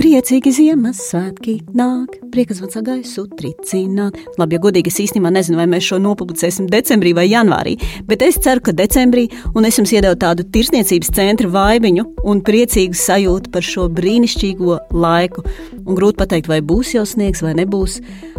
[0.00, 4.16] Priecīgi Ziemassvētki nāk, priekas vecā gaisu tricināt.
[4.40, 7.74] Labi, ja godīgi, es īstenībā nezinu, vai mēs šo nopublicēsim decembrī vai janvārī,
[8.08, 12.96] bet es ceru, ka decembrī, un es jums iedevu tādu tirsniecības centra vaibiņu un priecīgu
[12.96, 15.44] sajūtu par šo brīnišķīgo laiku.
[15.84, 17.98] Un grūti pateikt, vai būs jau sniegs vai nebūs.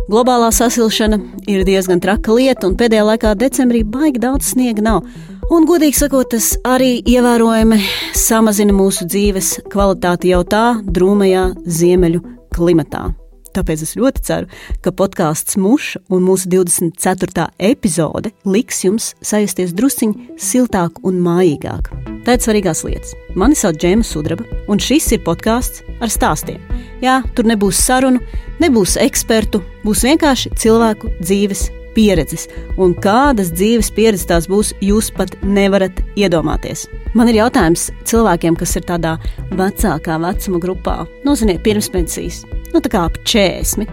[0.10, 5.06] Globālā sasilšana ir diezgan traka lieta, un pēdējā laikā decembrī baigi daudz sniega nav.
[5.52, 7.76] Un, godīgi sakot, tas arī ievērojami
[8.16, 12.22] samazina mūsu dzīves kvalitāti jau tā drūmajā ziemeļu
[12.56, 13.10] klimatā.
[13.52, 14.48] Tāpēc es ļoti ceru,
[14.80, 17.50] ka podkāsts Muša un mūsu 24.
[17.68, 21.92] epizode liks jums sajusties drusciņi siltāk un mājīgāk.
[22.24, 23.12] Tā ir svarīgās lietas.
[23.36, 26.64] Mani sauc Džēma Sudraba, un šis ir podkāsts ar stāstiem.
[27.04, 28.24] Jā, tur nebūs sarunu,
[28.64, 32.48] nebūs ekspertu, būs vienkārši cilvēku dzīves pieredzes,
[32.82, 36.88] un kādas dzīves pieredzes tās būs, jūs pat nevarat iedomāties.
[37.18, 39.18] Man ir jautājums cilvēkiem, kas ir tādā
[39.52, 43.90] vecākā vecuma grupā, nu, ziniet, pirmspensijas, nu, tā kā ap 40.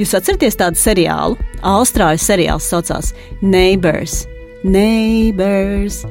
[0.00, 1.36] Jūs atceraties tādu seriālu?
[1.62, 4.26] Austrāļu seriāls saucās Neighbors.
[4.64, 6.06] Neighbors.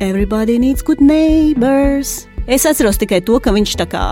[0.00, 2.26] Everybody needs good neighbors.
[2.46, 4.04] Es atceros tikai to, ka viņš tā kā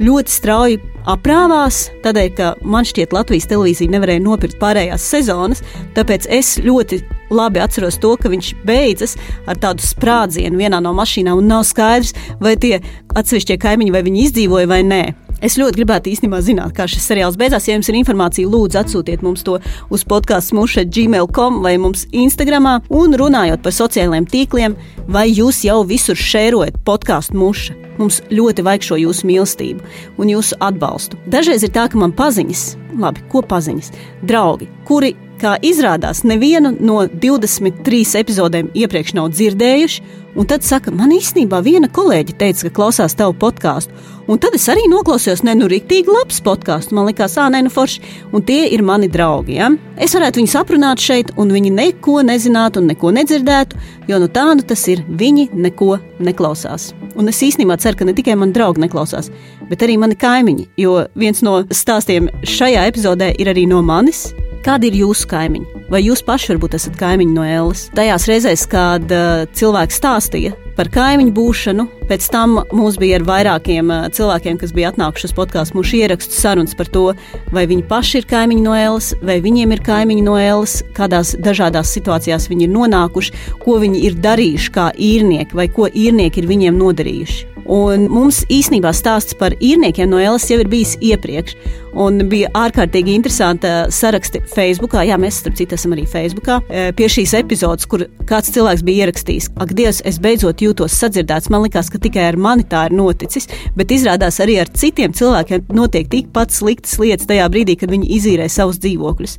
[0.00, 0.78] ļoti strauji
[1.12, 5.60] aprāvās, tādēļ, ka man šķiet, Latvijas televīzija nevarēja nopirkt pārējās sezonas.
[5.96, 11.42] Tāpēc es ļoti labi atceros to, ka viņš beidzas ar tādu sprādzienu vienā no mašīnām,
[11.42, 12.78] un nav skaidrs, vai tie
[13.12, 15.02] atsevišķie kaimiņi vai viņi izdzīvoja vai nē.
[15.42, 17.66] Es ļoti gribētu īstenībā zināt, kā šis seriāls beidzās.
[17.66, 19.56] Ja jums ir informācija, lūdzu, atsūtiet mums to
[19.90, 22.68] uz podkāstu muša gmail.com vai mums Instagram.
[22.94, 24.76] Un runājot par sociālajiem tīkliem,
[25.10, 27.74] vai jūs jau visur šērojat podkāstu muša?
[27.98, 31.18] Mums ļoti vajag šo jūsu mīlestību un jūsu atbalstu.
[31.26, 32.62] Dažreiz ir tā, ka man paziņas,
[33.02, 33.90] labi, ko paziņas,
[34.22, 35.12] draugi, kuri
[35.42, 40.10] kā izrādās, nevienu no 23 epizodēm iepriekš nav dzirdējuši.
[40.38, 43.92] Un tad saka, man īstenībā viena kolēģe teica, ka klausās tavu podkāstu.
[44.30, 46.94] Un tad es arī noklausījos, ne nu rīktīgi labs podkāsts.
[46.94, 48.02] Man liekas, ah, nē, nu forši.
[48.32, 49.56] Un tie ir mani draugi.
[49.58, 49.72] Ja?
[49.98, 53.80] Es varētu viņus aprunāt šeit, un viņi neko nezinātu un neko nedzirdētu,
[54.10, 55.02] jo nu tā nu tas ir.
[55.08, 56.92] Viņi neko neklausās.
[57.18, 59.28] Un es īstenībā ceru, ka ne tikai mani draugi neklausās,
[59.68, 60.70] bet arī mani kaimiņi.
[60.80, 64.28] Jo viens no stāstiem šajā epizodē ir arī no manis.
[64.62, 65.80] Kādi ir jūsu kaimiņi?
[65.90, 67.88] Vai jūs paši varbūt esat kaimiņi no Ēlas?
[67.98, 73.90] Tajās reizēs, kad uh, cilvēks stāstīja par kaimiņu būšanu, pēc tam mums bija ar vairākiem
[73.90, 77.08] uh, cilvēkiem, kas bija atnākuši uz podkāstu, mūsu ierakstu sarunas par to,
[77.50, 81.90] vai viņi paši ir kaimiņi no Ēlas, vai viņiem ir kaimiņi no Ēlas, kādās dažādās
[81.98, 86.78] situācijās viņi ir nonākuši, ko viņi ir darījuši kā īrnieki, vai ko īrnieki ir viņiem
[86.78, 87.51] nodarījuši.
[87.70, 91.54] Un mums īstenībā stāsts par īrniekiem no Elas jau ir bijis iepriekš.
[92.02, 94.96] Un bija ārkārtīgi interesanti saraksti Facebook.
[95.04, 96.48] Jā, mēs starp citu esam arī Facebook.
[96.72, 101.52] E, pie šīs epizodes, kur kāds cilvēks bija ierakstījis, ak, Dievs, es beidzot jūtos sadzirdēts.
[101.52, 105.68] Man liekas, ka tikai ar mani tā ir noticis, bet izrādās arī ar citiem cilvēkiem
[105.76, 109.36] notiek tikpat sliktas lietas tajā brīdī, kad viņi izīrē savus dzīvokļus.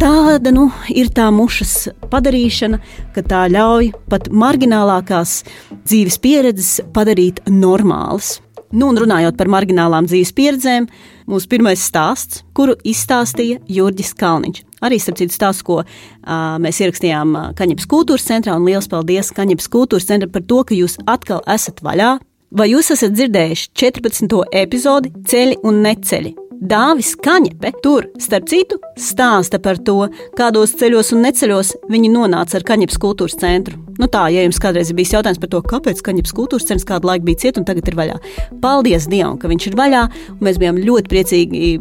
[0.00, 2.78] Tāda nu, ir tā mušas padarīšana,
[3.12, 5.42] ka tā ļauj pat marginālākās
[5.84, 8.38] dzīves pieredzes padarīt normālas.
[8.72, 10.88] Nu, un runājot par marginālām dzīves pieredzēm,
[11.28, 14.64] mūsu pirmais stāsts, kuru izstāstīja Jurģis Kalniņš.
[14.88, 19.68] Arī starp citu stāstu, ko uh, mēs ierakstījām Kaņepes kultūras centrā, un liels paldies Kaņepes
[19.68, 22.14] kultūras centram par to, ka jūs atkal esat vaļā.
[22.56, 24.46] Vai jūs esat dzirdējuši 14.
[24.64, 26.38] epizodi Ceļi un neceļi?
[26.60, 32.66] Dāvis Kaņepe tur, starp citu, stāsta par to, kādos ceļos un neceļos viņi nonāca ar
[32.68, 33.80] Kaņepes kultūras centru.
[33.96, 37.08] Nu tā, ja jums kādreiz ir bijis jautājums par to, kāpēc Kaņepes kultūras centrs kādu
[37.08, 38.20] laiku bija ciet un tagad ir vaļā.
[38.60, 40.06] Paldies Dievam, ka viņš ir vaļā,
[40.36, 41.74] un mēs bijām ļoti priecīgi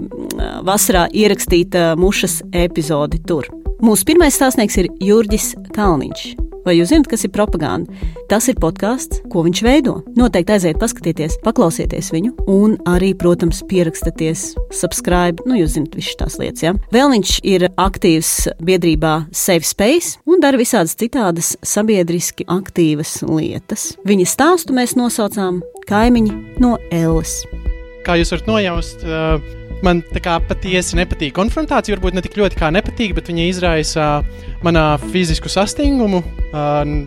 [0.63, 3.51] vasarā ierakstīt mušas epizodi tur.
[3.84, 6.49] Mūsu pirmais stāstnieks ir Jurģis Kalniņš.
[6.66, 7.94] Vai jūs zināt, kas ir propaganda?
[8.30, 9.96] Tas ir podkāsts, ko viņš veido.
[10.18, 15.46] Noteikti aiziet, paskatieties, paklausieties viņu, un arī, protams, pierakstieties, subscribe.
[15.50, 16.66] Nu, jūs zināt, visas tās lietas.
[16.66, 16.74] Ja?
[16.94, 18.34] Vēl viņš ir aktīvs
[18.66, 23.94] biedrībā Safe Space un dara visādas citādas sabiedriski aktīvas lietas.
[24.08, 27.41] Viņa stāstu mēs nosaucām Kaimiņi no Elles.
[28.06, 29.08] Kā jūs varat nojaust?
[29.08, 31.96] Uh man patiesi nepatīk konfrontācija.
[31.96, 34.08] Varbūt ne tik ļoti kā nepatīk, bet viņa izraisa
[34.66, 36.22] manā fizisku sastingumu,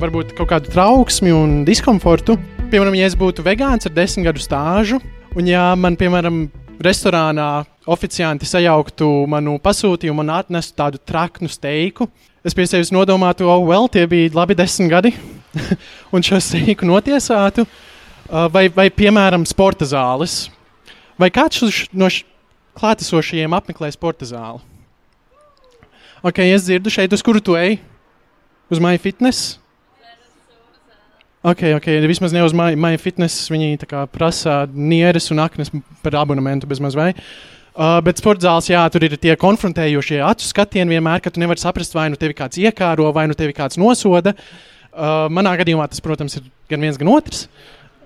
[0.02, 2.38] varbūt kaut kādu trauksmi un diskomfortu.
[2.72, 5.00] Piemēram, ja es būtu vegāns ar desmit gadu stāžu,
[5.36, 6.46] un ja man, piemēram,
[6.82, 12.08] restorānā oficianti sajauktu manu pasūtījumu un atnestu tādu traknu steiku,
[12.42, 15.12] es pie sevis nodomātu, oh, well, tie bija labi desmit gadi,
[16.14, 17.66] un šo steiku notiesātu.
[18.32, 20.46] Vai, vai, piemēram, sporta zāles.
[21.20, 21.60] Vai kāds
[21.92, 22.08] no
[22.78, 24.62] klātesošajiem apmeklē sporta zāli.
[26.22, 27.80] Ok, es dzirdu šeit, uz kuru tu ej?
[28.70, 29.56] Uz Maija Fitness?
[31.42, 33.48] Ok, ok, vismaz ne uz MyFitness.
[33.50, 33.80] Viņi
[34.14, 35.72] prasa nieres un aknes
[36.04, 37.10] par abonementu bezmaz vai.
[37.72, 41.58] Uh, bet sporta zāles, jā, tur ir tie konfrontējošie acu skatieni vienmēr, ka tu nevari
[41.58, 44.36] saprast, vai nu tevi kāds iekāro, vai nu tevi kāds nosoda.
[44.92, 47.48] Uh, manā gadījumā tas, protams, ir gan viens, gan otrs.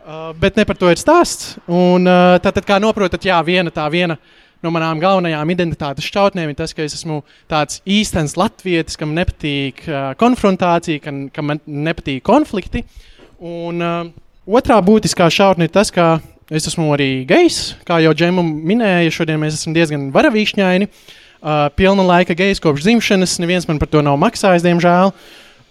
[0.06, 1.56] Uh, bet ne par to ir stāsts.
[1.66, 4.16] Un, uh, tātad, kā noprotat, jā, viena tā viena
[4.64, 7.20] no manām galvenajām identitātes šķautnēm ir tas, ka es esmu
[7.50, 12.85] tāds īstenis latvietis, kam nepatīk uh, konfrontācija, kam, kam nepatīk konflikti.
[13.43, 14.08] Un uh,
[14.49, 16.17] otrā būtiskā šautne ir tas, ka
[16.50, 17.76] es esmu arī gejs.
[17.87, 20.88] Kā jau Džema minēja, šodien mēs esam diezgan varavīšņaini.
[21.37, 25.12] Uh, pilna laika gejs kopš dzimšanas, neviens man par to nav maksājis, diemžēl.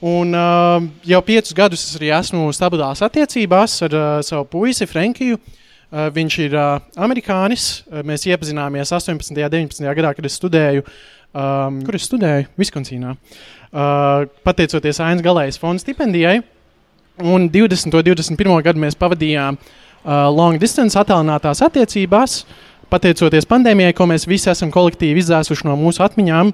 [0.06, 5.40] Un uh, jau piecus gadus es arī esmu stabilās attiecībās ar uh, savu puisi Frankiju.
[5.40, 5.62] Uh,
[5.92, 7.84] viņš ir uh, amerikānis.
[7.86, 9.32] Uh, mēs iepazināmies 18.
[9.32, 9.86] un 19.
[10.00, 10.86] gadā, kad es studēju.
[11.36, 12.48] Um, kur es studēju?
[12.60, 13.16] Viskonsīnā.
[13.76, 16.40] Uh, pateicoties Ainas galējas fonda stipendijai.
[17.20, 17.92] Un 20.
[17.92, 18.56] un 21.
[18.64, 22.42] gadu mēs pavadījām uh, long distance attālinātās attiecībās,
[22.92, 26.54] pateicoties pandēmijai, ko mēs visi esam kolektīvi izzēsuši no mūsu atmiņām.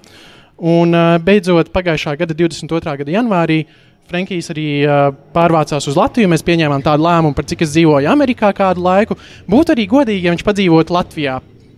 [0.72, 2.98] Un uh, beidzot, pagājušā gada 22.
[3.02, 3.80] gada janvārī uh,
[4.12, 6.30] Frankijs arī uh, pārvācās uz Latviju.
[6.32, 9.16] Mēs pieņēmām tādu lēmumu, par cik es dzīvoju Amerikā kādu laiku.
[9.50, 11.38] Būtu arī godīgi, ja viņš padzīvotu Latvijā.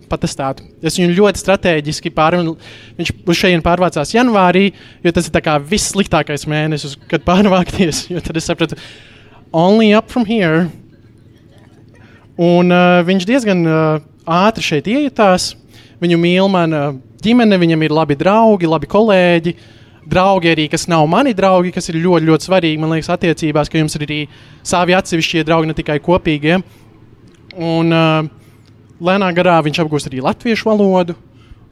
[0.09, 0.65] Patestētu.
[0.85, 2.56] Es viņu ļoti strateģiski pārvācu.
[2.97, 4.68] Viņš uz šejienes pārvācās janvārī,
[5.06, 8.07] jo tas ir vissliktākais mēnesis, kad pārvākties.
[8.25, 8.77] Tad es sapratu,
[9.53, 10.68] only up from here.
[12.41, 15.53] Un uh, viņš diezgan uh, ātri šeit iejutās.
[16.01, 16.89] Viņu mīl mana
[17.24, 19.53] ģimene, viņam ir labi draugi, labi kolēģi.
[19.53, 19.80] Uh,
[20.10, 22.80] draugi arī, kas nav mani draugi, kas ir ļoti, ļoti svarīgi.
[22.82, 24.20] Man liekas, attiecībās, ka jums ir arī
[24.66, 26.60] savi atsevišķie draugi, ne tikai kopīgie.
[27.54, 28.26] Un uh,
[29.04, 31.16] lēnā garā viņš apgūst arī latviešu valodu.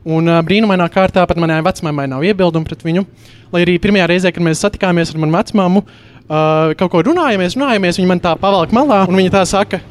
[0.08, 3.06] Un uh, brīnumainā kārtā pat manai vecmāmai nav iebildumu pret viņu.
[3.54, 8.00] Lai arī pirmajā reizē, kad mēs satikāmies ar manu vecmāmu, uh, kaut ko runājamies, runājamies,
[8.00, 9.82] viņa man tā pavalk malā un viņa tā saka,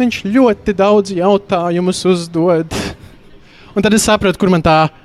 [0.00, 2.74] viņš ļoti daudz jautājumus uzdod.
[3.72, 5.01] Un tad es sapratu, kur man tā ir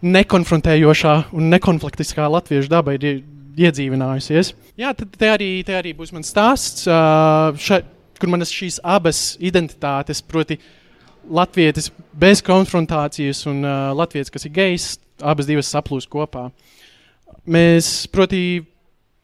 [0.00, 3.22] nekonfrontējošā un nekonfliktiskā latviešu daba ir
[3.60, 4.54] iedzīvinājusies.
[4.80, 7.82] Jā, tad te arī, te arī būs mans stāsts, še,
[8.20, 10.60] kur manas šīs abas identitātes, proti,
[11.30, 14.86] latvietis bez konfrontācijas un uh, latvietis, kas ir gejs,
[15.20, 16.46] abas divas saplūst kopā.
[17.50, 18.62] Mēs, proti,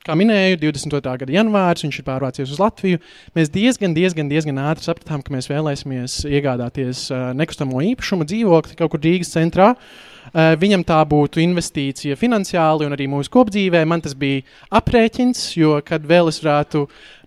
[0.05, 1.15] kā minēju, 22.
[1.23, 3.01] gada janvāris, viņš ir pārvācies uz Latviju.
[3.37, 8.93] Mēs diezgan, diezgan, diezgan ātri sapratām, ka mēs vēlēsimies iegādāties uh, nekustamo īpašumu dzīvokli kaut
[8.93, 9.73] kur Rīgas centrā.
[9.73, 13.81] Uh, viņam tā būtu investīcija finansiāli un arī mūsu kopdzīvē.
[13.89, 14.43] Man tas bija
[14.77, 16.83] aprēķins, jo kad vēl es varētu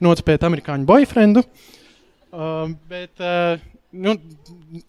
[0.06, 1.44] notspēt amerikāņu boyfriendu.
[2.30, 3.58] Uh, bet, uh,
[3.98, 4.14] nu,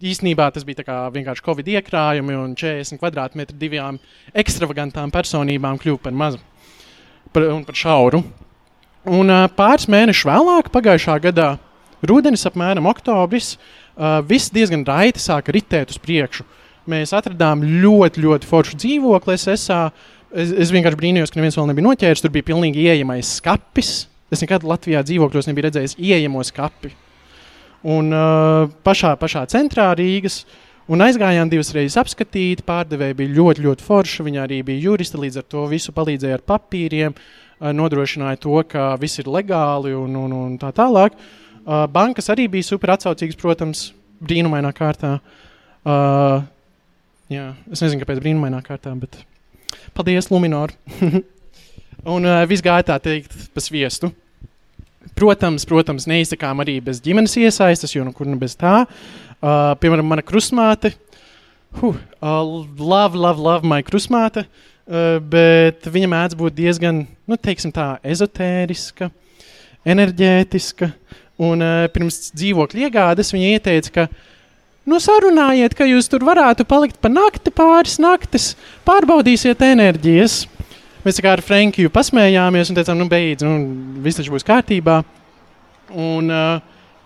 [0.04, 3.96] īsnībā tas bija vienkārši Covid iekrājumi un 40 kvadrātmetri divām
[4.36, 6.42] ekstravagantām personībām kļuva par mazu
[7.32, 8.20] par, un par šauru.
[9.08, 11.54] Un uh, pāris mēnešus vēlāk, pagājušā gadā,
[12.04, 16.44] rudenis, apmēram oktobris, uh, viss diezgan raiti sāka ritēt uz priekšu.
[16.88, 19.36] Mēs atradām ļoti, ļoti foršu dzīvokli.
[19.36, 19.80] Es, esā,
[20.32, 22.24] es, es vienkārši brīnījos, ka neviens vēl nebija noķēris.
[22.24, 23.92] Tur bija pilnīgi ieejamais skats.
[24.30, 26.92] Es nekad Latvijā dzīvokļos nebiju redzējis ieejamo skapi.
[27.90, 30.44] Un uh, pašā, pašā centrā Rīgas.
[30.90, 32.64] Un aizgājām divas reizes apskatīt.
[32.66, 34.26] Pārdevēja bija ļoti, ļoti forša.
[34.26, 38.94] Viņa arī bija jurista, līdz ar to visu palīdzēja ar papīriem, uh, nodrošināja to, ka
[39.00, 41.18] viss ir legāli un, un, un tā tālāk.
[41.60, 43.90] Uh, bankas arī bija super atsaucīgas, protams,
[44.24, 45.18] brīnumainā kārtā.
[45.80, 46.40] Uh,
[47.30, 49.20] Jā, es nezinu, kāpēc brīnumainā kārtā, bet
[49.94, 50.72] paldies, Luminor.
[52.14, 54.10] un uh, viss gāja tā teikt pa sviestu.
[55.14, 58.80] Protams, protams, neizsakām arī bez ģimenes iesaistas, jo nu kur nu bez tā.
[58.82, 60.90] Uh, piemēram, mana krusmāte.
[61.78, 62.40] Huh, uh,
[62.82, 64.42] love, love, love, my krusmāte.
[64.90, 69.06] Uh, bet viņa mēdz būt diezgan, nu, teiksim tā, ezotēriska,
[69.86, 70.90] enerģētiska.
[71.46, 74.08] Un uh, pirms dzīvokļa iegādes viņa ieteica, ka
[74.90, 78.56] Nu, sarunājiet, ka jūs tur varētu palikt pa nakti, pāris naktis,
[78.88, 80.40] pārbaudīsiet enerģijas.
[81.04, 83.52] Mēs kā ar Frankiju pasmējāmies un teicām, nu, beidz, nu,
[84.02, 84.96] viss taču būs kārtībā.
[85.94, 86.32] Un,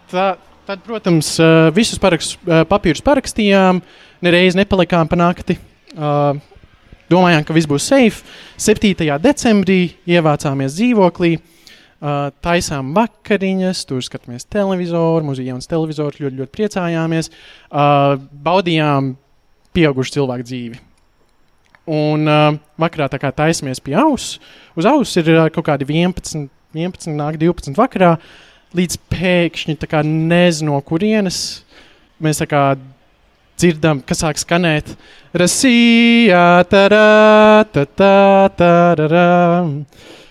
[0.09, 0.25] tā,
[0.64, 1.35] tad, protams,
[1.76, 2.38] visus parakst,
[2.73, 3.83] papīrus parakstījām,
[4.25, 5.59] nereiz nepalikām pa nakti.
[7.12, 8.25] Domājām, ka viss būs safe.
[8.64, 9.12] 7.
[9.21, 11.37] decembrī ievācāmies dzīvoklī.
[12.02, 17.30] Uh, taisām vakariņas, tur skatāmies televizoru, bija jauns televizors, ļoti, ļoti priecājāmies.
[17.70, 19.14] Uh, baudījām
[19.74, 20.80] pieaugušu cilvēku dzīvi.
[21.94, 24.38] Un uh, vakarā tā kā taisamies pie auss,
[24.76, 28.16] uz auss ir uh, kaut kādi 11, 11, nāk 12 vakarā,
[28.74, 31.62] līdz pēkšņi tā kā nezinu no kurienes.
[32.22, 32.64] Mēs tā kā
[33.60, 34.94] dzirdam, kas sāk skanēt.
[35.34, 38.12] Rasija, tarā, tā, tā,
[38.58, 40.24] tā, tā, tā.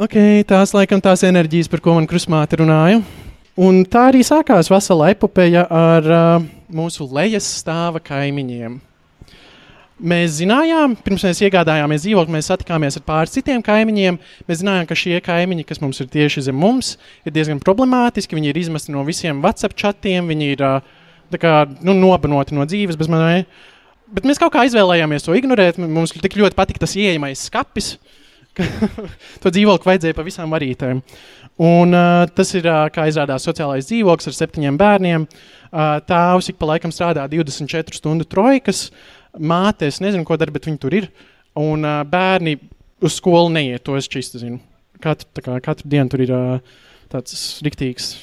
[0.00, 3.02] Okay, tās laikam tās enerģijas, par ko man krusmāte runāja.
[3.60, 8.78] Un tā arī sākās vesela epopeja ar uh, mūsu lejas stāva kaimiņiem.
[10.00, 14.16] Mēs zinājām, pirms mēs iegādājāmies dzīvokli, mēs satikāmies ar pāris citiem kaimiņiem.
[14.48, 16.94] Mēs zinājām, ka šie kaimiņi, kas mums ir tieši zem mums,
[17.28, 18.38] ir diezgan problemātiski.
[18.38, 20.64] Viņi ir izmesti no visiem WhatsApp chatiem, viņi ir
[21.36, 23.42] kā, nu, nobanoti no dzīves bez manai.
[24.08, 25.76] Bet mēs kaut kā izvēlējāmies to ignorēt.
[25.84, 28.19] Mums tik ļoti patika tas ieejamais skats, ka
[29.42, 31.02] to dzīvokli vajadzēja pa visām varītēm.
[31.60, 35.26] Un, uh, tas ir, uh, kā izrādās, sociālais dzīvoklis ar septiņiem bērniem.
[35.70, 38.88] Uh, Tēvs ik pa laikam strādā 24 stundu trojkas.
[39.36, 41.10] Māte, es nezinu, ko dara, bet viņi tur ir.
[41.60, 42.56] Un uh, bērni
[43.04, 44.60] uz skolu neiet, to es čīsti zinu.
[45.00, 46.80] Katru, kā, katru dienu tur ir uh,
[47.12, 48.14] tāds riktīgs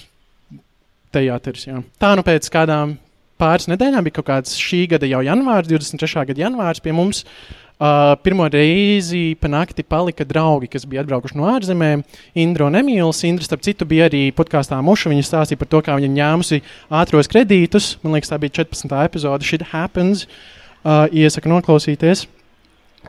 [1.14, 1.70] teātris.
[2.02, 2.98] Tā nu pēc kādām
[3.38, 6.26] pāris nedēļām bija kaut kāds šī gada jau janvārs, 23.
[6.32, 7.24] gada janvārs pie mums.
[7.24, 7.67] Uh,
[8.24, 12.02] pirmo reizi pa nakti palika draugi, kas bija atbraukuši no ārzemēm.
[12.42, 13.22] Indra un Emīls.
[13.28, 15.12] Indra, starp citu, bija arī podkāstā Muša.
[15.14, 17.92] Viņa stāstīja par to, kā viņa ņēmusi ātros kredītus.
[18.02, 18.98] Man liekas, tā bija 14.
[19.06, 19.46] epizode.
[19.46, 20.26] Shit happens.
[20.82, 22.26] Uh, iesaku noklausīties.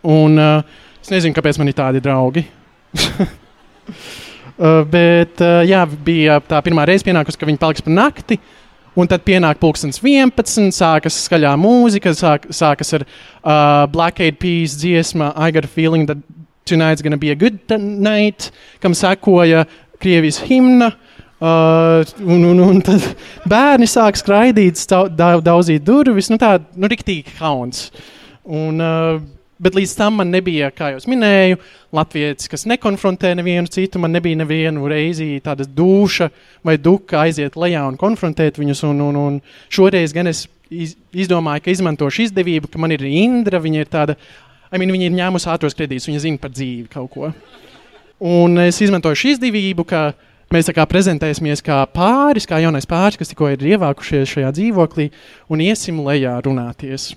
[0.05, 2.45] Un uh, es nezinu, kāpēc man ir tādi draugi.
[2.99, 8.37] uh, bet uh, jā, bija tā pirmā reize pienākusi, ka viņi paliks par nakti.
[8.37, 8.58] Uh,
[8.99, 14.75] Un tad pienāk pulkstenis 11, sākas skaļā mūzika, sāk, sākas ar uh, Black Eyed Peas
[14.81, 16.19] dziesma I got a feeling that
[16.67, 18.51] tonight's gonna be a good night,
[18.81, 19.67] kam sekoja
[20.03, 20.93] Krievijas himna.
[21.39, 23.05] Uh, un, un, un tad
[23.47, 24.81] bērni sāk skraidīt,
[25.15, 26.33] daudzīt durvis.
[26.33, 27.93] Nu, tā, nu, riktīgi kauns.
[28.43, 29.21] Un, uh,
[29.59, 31.59] Bet līdz tam man nebija, kā jau minēju,
[31.95, 33.99] Latvijas, kas nekonfrontē nevienu citu.
[33.99, 36.29] Man nebija nevienu reizi tāda duša
[36.67, 38.85] vai duka aiziet lejā un konfrontēt viņus.
[38.87, 39.41] Un, un, un
[39.75, 43.59] šoreiz gan es iz, izdomāju, ka izmantošu izdevību, ka man ir Indra.
[43.63, 44.19] Viņa ir tāda,
[44.71, 47.33] I mean, viņa ir ņēmusi ātros kredītus, viņa zina par dzīvi kaut ko.
[48.19, 50.09] Un es izmantoju šī izdevību, ka
[50.55, 55.11] mēs kā prezentēsimies kā pāris, kā jaunais pāris, kas tikko ir ievākušies šajā dzīvoklī,
[55.51, 57.13] un iesim lejā runāties.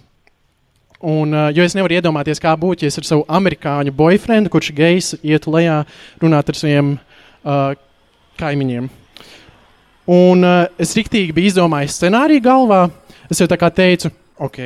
[1.01, 4.69] Un, uh, jo es nevaru iedomāties, kā būtu, ja es ar savu amerikāņu boyfriendu, kurš
[4.69, 5.79] ir gejs, ietu lejā
[6.21, 7.71] runāt ar saviem uh,
[8.37, 8.89] kaimiņiem.
[10.13, 12.83] Un uh, es riktīgi biju izdomājis scenāriju galvā.
[13.33, 14.59] Es jau tā kā teicu, ok,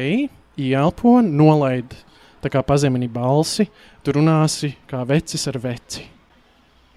[0.60, 1.96] ielpo, nolaid
[2.44, 3.70] tā kā pazemini balsi,
[4.04, 6.04] tu runāsi kā vecis ar veci.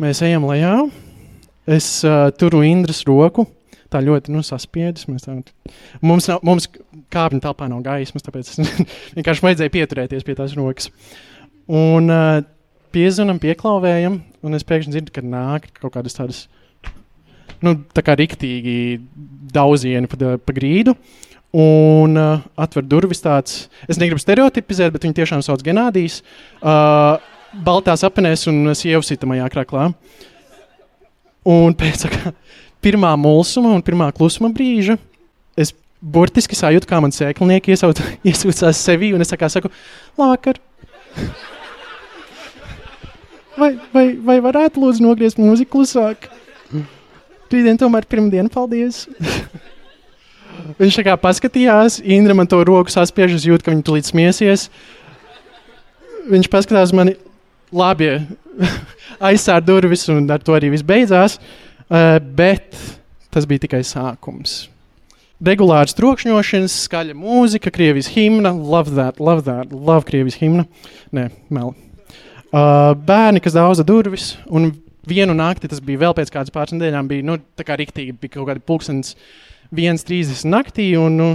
[0.03, 0.75] Mēs ejam lejā,
[1.67, 3.47] es uh, turu Indras roku,
[3.93, 5.07] tā ļoti nu, saspiedis.
[5.25, 5.39] Tā,
[6.05, 6.69] mums, nav, mums
[7.15, 8.53] kāpņu telpā nav gaismas, tāpēc
[9.17, 10.91] vienkārši vajadzēja pieturēties pie tās rokas.
[11.69, 12.43] Un uh,
[12.95, 16.45] piezvanām, pieklauvējam, un es pēkšņi dzirdu, ka nāk kaut kādas tādas,
[17.65, 18.99] nu, tā kā riktīgi
[19.55, 20.97] daudzieni pa, pa grīdu.
[21.59, 26.21] Un uh, atver durvis tāds, es negribu stereotipizēt, bet viņi tiešām sauc Genādijs.
[26.61, 27.17] Uh,
[27.65, 29.89] baltās apēnēs un sievas itamajā kraklā.
[31.49, 32.35] Un pēc tam
[32.85, 34.99] pirmā mulsuma un pirmā klusuma brīža
[35.59, 37.75] es burtiski sajūtu, kā man sēklinieki
[38.31, 39.73] iesaucās sevi, un es tā kā saku,
[40.19, 40.61] labvakar!
[43.59, 46.29] Vai, vai, vai varētu lūdzu nogriezt mūziku klusāk?
[47.51, 49.01] Rītdien tomēr pirmdiena, paldies!
[50.79, 54.69] Viņš tā kā paskatījās, Indra man to roku saspiež, es jūtu, ka viņa tulīt smiesies.
[56.31, 57.17] Viņš paskatās mani,
[57.75, 58.13] labi,
[59.33, 61.41] aizsār durvis, un ar to arī viss beidzās.
[61.43, 62.77] Uh, bet
[63.33, 64.67] tas bija tikai sākums.
[65.39, 70.65] Regulārs trokšņošanas, skaļa mūzika, Krievijas himna, love that, love that, love Krievijas himna.
[71.15, 71.77] Nē, meli.
[72.49, 74.73] Uh, bērni, kas dauza durvis, un
[75.09, 78.39] vienu nakti, tas bija vēl pēc kādas pāris nedēļām, bija nu, tā kā riktīgi, bija
[78.39, 79.15] kaut kādi pulkstenis
[79.71, 81.29] 1.30 naktī, un nu,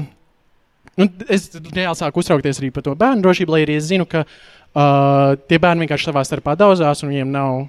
[1.00, 4.26] nu, es reāli sāku uztraukties arī par to bērnu drošību, lai arī es zinu, ka
[4.26, 7.62] uh, tie bērni vienkārši savā starpā daudzās, un viņiem nav,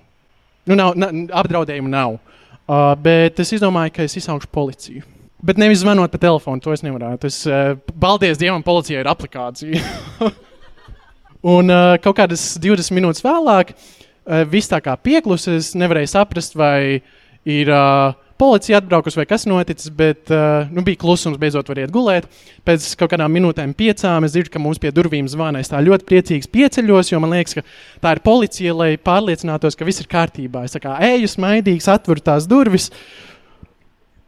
[0.66, 2.18] nu, nav, nav apdraudējumu nav.
[2.64, 5.04] Uh, bet es izdomāju, ka es izsaukšu policiju.
[5.44, 7.28] Bet nevis zvanot pa telefonu, to es nevarētu.
[7.28, 9.82] Es, uh, paldies Dievam, policijai ir aplikācija.
[11.56, 16.56] un uh, kaut kādas 20 minūtes vēlāk, uh, viss tā kā pieklusa, es nevarēju saprast,
[16.56, 17.02] vai
[17.44, 21.92] ir uh, policija atbraukusi vai kas noticis, bet uh, nu, bija klusums, beidzot var iet
[21.94, 22.26] gulēt.
[22.66, 25.62] Pēc kaut kādām minūtēm, piecām, es dzirdu, ka mums pie durvīm zvana.
[25.62, 27.64] Es tā ļoti priecīgs pieceļos, jo man liekas, ka
[28.02, 30.64] tā ir policija, lai pārliecinātos, ka viss ir kārtībā.
[30.66, 32.90] Es kā eju smaidīgs, atveru tās durvis,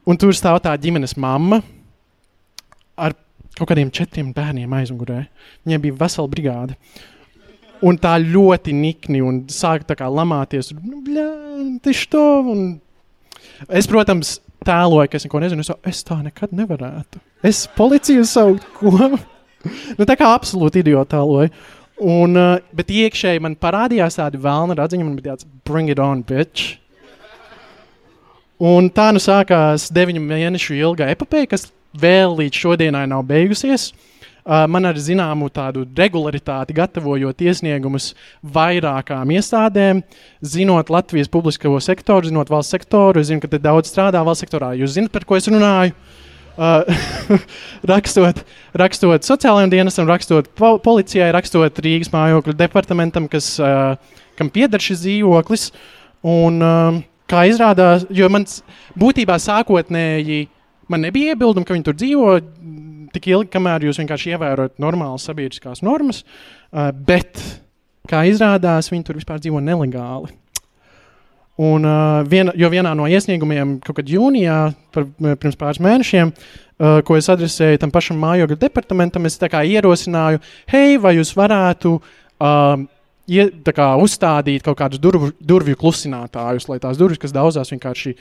[0.07, 1.61] un tur stāv tā ģimenes mamma
[2.97, 3.19] ar
[3.57, 5.27] kaut kādiem četriem bērniem aizmugurē.
[5.67, 6.79] Viņiem bija vesela brigāde.
[7.85, 10.71] Un tā ļoti nikni un sāk tā kā lamāties.
[10.79, 11.27] Nu, bļā,
[11.85, 12.63] tas to, un
[13.69, 14.37] Es, protams,
[14.67, 15.65] tēloju, ka es neko nezinu.
[15.65, 17.21] Es, es tā nekad nevarētu.
[17.47, 18.93] Es policiju saukt, ko?
[19.17, 21.53] nu, tā kā absolūti idioti tēloju.
[22.07, 26.21] Un, uh, bet iekšēji man parādījās tāda vēlna radziņa, man bija tāds bring it on,
[26.27, 26.77] bitch.
[28.61, 33.91] Un tā nu sākās deviņu mēnešu ilga epopeja, kas vēl līdz šodienai nav beigusies.
[33.93, 34.16] Uh,
[34.47, 38.13] man ar zināmu tādu regularitāti gatavojot iesniegumus
[38.43, 40.05] vairākām iestādēm,
[40.41, 44.71] zinot Latvijas publisko sektoru, zinot valsts sektoru, es zinu, ka te daudz strādā valsts sektorā.
[44.79, 45.97] Jūs zinat, par ko es runāju?
[46.57, 46.87] Uh,
[47.93, 48.39] rakstot,
[48.73, 55.03] rakstot sociālajiem dienestam, rakstot po policijai, rakstot Rīgas mājokļu departamentam, kas, uh, kam pieder šis
[55.03, 55.69] dzīvoklis.
[56.27, 56.63] Un,
[57.31, 58.47] kā izrādās, jo man
[58.99, 60.47] būtībā sākotnēji
[60.91, 62.33] man nebija iebildumi, ka viņi tur dzīvo
[63.17, 67.41] tik ilgi, kamēr jūs vienkārši ievērojat normālas sabiedriskās normas, uh, bet,
[68.11, 70.33] kā izrādās, viņi tur vispār dzīvo nelegāli.
[71.57, 74.59] Un, uh, viena, jo vienā no iesniegumiem, kaut kad jūnijā,
[74.93, 75.07] par,
[75.41, 81.15] pirms pāris mēnešiem, uh, ko es adresēju tam pašam mājokļu departamentam, es ierosināju, hei, vai
[81.17, 82.85] jūs varētu uh,
[83.25, 88.13] ie, kā, uzstādīt kaut kādus durvju, durvju klusinātājus, lai tās durvis, kas daudzās, vienkārši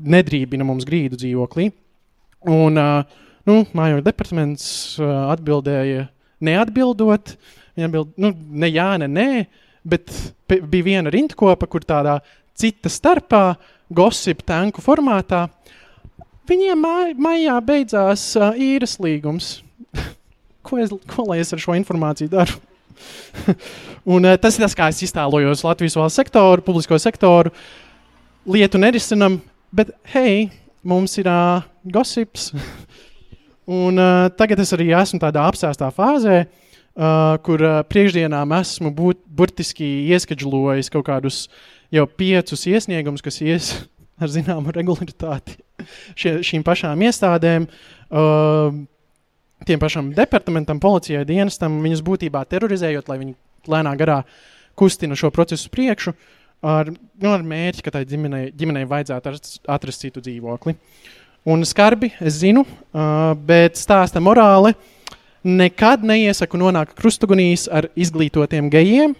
[0.00, 1.68] nedrībina mums grīdu dzīvoklī.
[2.48, 4.66] Un, uh, Nu, mājokļu departaments
[4.98, 6.08] uh, atbildēja,
[6.42, 7.36] neatbildot.
[7.76, 9.28] Viņa atbild, nu, ne jā, ne nē,
[9.86, 10.10] bet
[10.50, 12.18] bija viena rindkopa, kur tādā
[12.58, 13.44] cita starpā,
[13.94, 15.44] gossip tanku formātā.
[16.46, 19.60] Viņiem maj, maijā beidzās uh, īres līgums.
[20.66, 22.58] ko, es, ko lai es ar šo informāciju daru?
[24.14, 27.54] un, uh, tas ir tas, kā es iztēlojos Latvijas valsts sektoru, publisko sektoru.
[28.46, 29.38] Lietu nerisinam,
[29.74, 30.48] bet hei,
[30.86, 31.62] mums ir uh,
[31.94, 32.50] gossips.
[33.66, 39.24] Un, uh, tagad es arī esmu tādā apsēstā fāzē, uh, kur uh, priekšdienām esmu būt,
[39.26, 41.46] burtiski ieskaģelojis kaut kādus
[41.90, 43.72] jau piecus iesniegumus, kas ies
[44.22, 45.58] ar zināmu regularitāti
[46.14, 47.66] šie, šīm pašām iestādēm.
[48.06, 48.84] Uh,
[49.66, 53.34] tiem pašam departamentam, policijai, dienestam, viņus būtībā terorizējot, lai viņi
[53.66, 54.20] lēnā garā
[54.78, 56.14] kustina šo procesu priekšu,
[56.62, 59.34] ar, nu, ar mērķi, ka tai ģimenei, ģimenei vajadzētu
[59.74, 60.76] atrast citu dzīvokli.
[60.76, 61.14] Uh,
[61.46, 62.64] un skarbi, es zinu,
[63.46, 64.74] bet stāsta morāli.
[65.46, 69.14] Nekad neiesaku nonākt krustugunīs ar izglītotiem gejiem,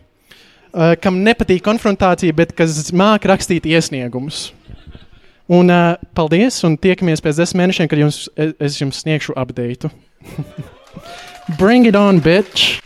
[1.01, 4.49] kam nepatīk konfrontācija, bet kas māca rakstīt iesniegumus.
[5.47, 5.71] Un,
[6.19, 9.93] paldies, un tiekamies pēc desmit mēnešiem, kad jums, es jums sniegšu update.
[11.61, 12.81] Bring it on, bitch!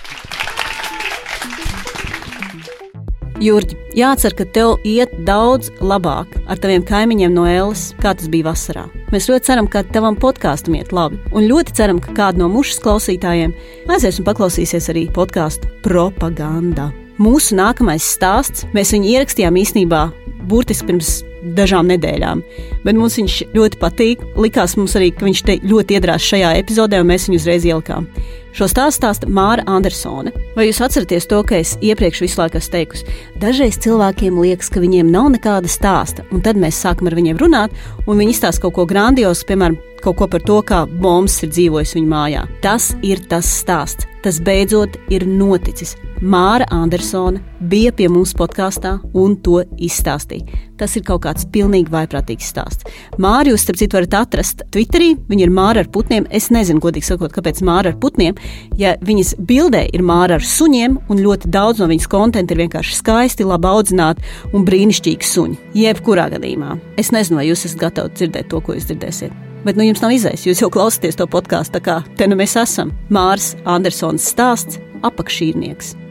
[3.40, 8.50] Jurģi, jācer, ka tev iet daudz labāk ar taviem kaimiņiem no Ēlas, kā tas bija
[8.50, 8.83] vasarā.
[9.14, 12.83] Mēs ļoti ceram, ka tavam podkāstam iet labi, un ļoti ceram, ka kāda no mušas
[12.85, 13.55] klausītājiem
[13.88, 16.90] aizies un paklausīsies arī podkāstu propaganda.
[17.20, 20.05] Mūsu nākamais stāsts, mēs viņu ierakstījām īstenībā
[20.53, 21.16] burtiski pirms
[21.57, 22.42] dažām nedēļām.
[22.85, 24.22] Bet mums viņš ļoti patīk.
[24.40, 28.09] Likās mums arī, ka viņš te ļoti iedrās šajā epizodē, un mēs viņu uzreiz ielikām.
[28.57, 30.33] Šo stāstu stāsta Māra Andersone.
[30.57, 33.18] Vai jūs atceraties to, ka es iepriekš visu laiku esmu teikusi?
[33.40, 37.76] Dažreiz cilvēkiem liekas, ka viņiem nav nekāda stāsta, un tad mēs sākam ar viņiem runāt,
[38.07, 41.94] un viņi izstāsta kaut ko grandiozu, piemēram, kaut ko par to, kā bombs ir dzīvojis
[41.98, 42.46] viņu mājā.
[42.64, 44.09] Tas ir tas stāsts.
[44.24, 45.94] Tas beidzot ir noticis.
[46.20, 50.60] Māra Andersone bija pie mums podkāstā un to izstāstīja.
[50.80, 52.86] Tas ir kaut kāds pilnīgi vaiprātīgs stāsts.
[53.20, 55.12] Māri jūs, starp citu, varat atrast Twitterī.
[55.28, 56.26] Viņa ir Māra ar putniem.
[56.32, 58.38] Es nezinu, godīgi sakot, kāpēc Māra ar putniem.
[58.80, 62.96] Ja viņas bildē ir Māra ar suņiem, un ļoti daudz no viņas konta ir vienkārši
[62.96, 64.24] skaisti, labi audzināti
[64.56, 65.60] un brīnišķīgi suņi.
[65.76, 66.78] Jebkurā gadījumā.
[67.00, 69.36] Es nezinu, vai jūs esat gatavi dzirdēt to, ko jūs dzirdēsiet.
[69.64, 71.76] Bet nu, jums nav izējas, jūs jau klausāties to podkāstu.
[71.76, 72.94] Tā kā te nu mēs esam.
[73.12, 76.09] Mārs Andersons stāsts- apakšīrnieks.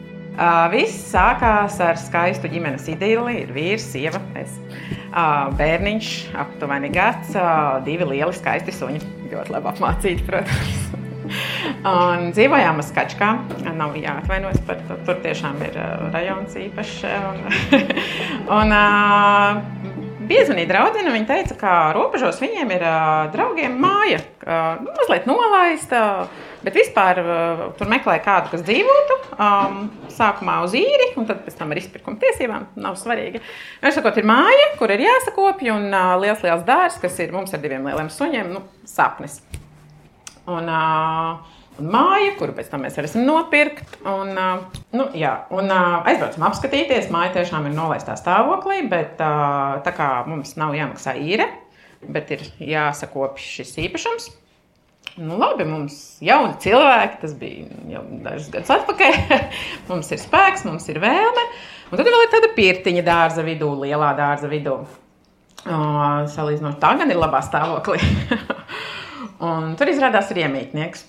[0.72, 3.42] Viss sākās ar skaistu ģimenes idili.
[3.44, 4.54] Ir vīrs, sieva, es.
[5.60, 7.36] Bērniņš, aptuveni gads,
[7.88, 9.04] divi lieli skaisti suņi.
[9.34, 10.90] Ļoti labi apmācīti, protams.
[11.92, 13.30] un dzīvojām uz Kačkā.
[13.78, 14.98] Nav jāatvainojas par to.
[15.08, 15.78] Tur tiešām ir
[16.14, 17.04] rajons īpašs.
[17.30, 17.44] Un,
[18.60, 18.76] un,
[20.30, 21.14] piezvanīja draudzene.
[21.14, 22.86] Viņa teica, ka robežos viņiem ir
[23.34, 24.22] draugiem māja,
[24.84, 26.04] nu, mazliet nolaista.
[26.60, 27.22] Bet vispār
[27.80, 29.16] tur meklēja kādu, kas dzīvotu.
[29.40, 29.78] Um,
[30.12, 32.66] sākumā uz īri, un tad pēc tam ar izpirkuma tiesībām.
[32.84, 33.40] Nav svarīgi.
[33.84, 35.88] Viņš sakot, ir māja, kur ir jāsakopja, un
[36.20, 39.40] liels, liels dārzs, kas ir mums ar diviem lieliem suņiem, nu, sapnis.
[40.50, 43.96] Un, uh, un māja, kuru pēc tam mēs varēsim nopirkt.
[44.04, 47.10] Un, uh, nu, jā, un uh, aizbraucam apskatīties.
[47.14, 51.50] Māja tiešām ir nolaistā stāvoklī, bet uh, tā kā mums nav jāmaksā īre,
[52.06, 54.30] bet ir jāsakopj šis īpašums.
[55.20, 59.18] Nu, labi, mums ir jauni cilvēki, tas bija jau dažus gadus atpakaļ.
[59.90, 61.46] mums ir spēks, mums ir vēlme.
[61.90, 64.78] Un tad vēl ir tāda pirtiņa dārza vidū, lielā dārza vidū.
[65.60, 68.00] Uh, Salīdzinot, tā gan ir labā stāvoklī.
[69.50, 71.04] un tur izrādās ir iemītnieks.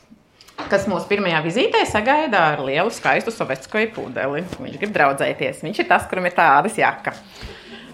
[0.70, 4.44] Kas mūsu pirmajā vizītē sagaida ar lielu, skaistu sovietiskoju pudeli.
[4.61, 5.62] Viņš grib draudzēties.
[5.64, 7.14] Viņš ir tas, kuram ir tādas jaka.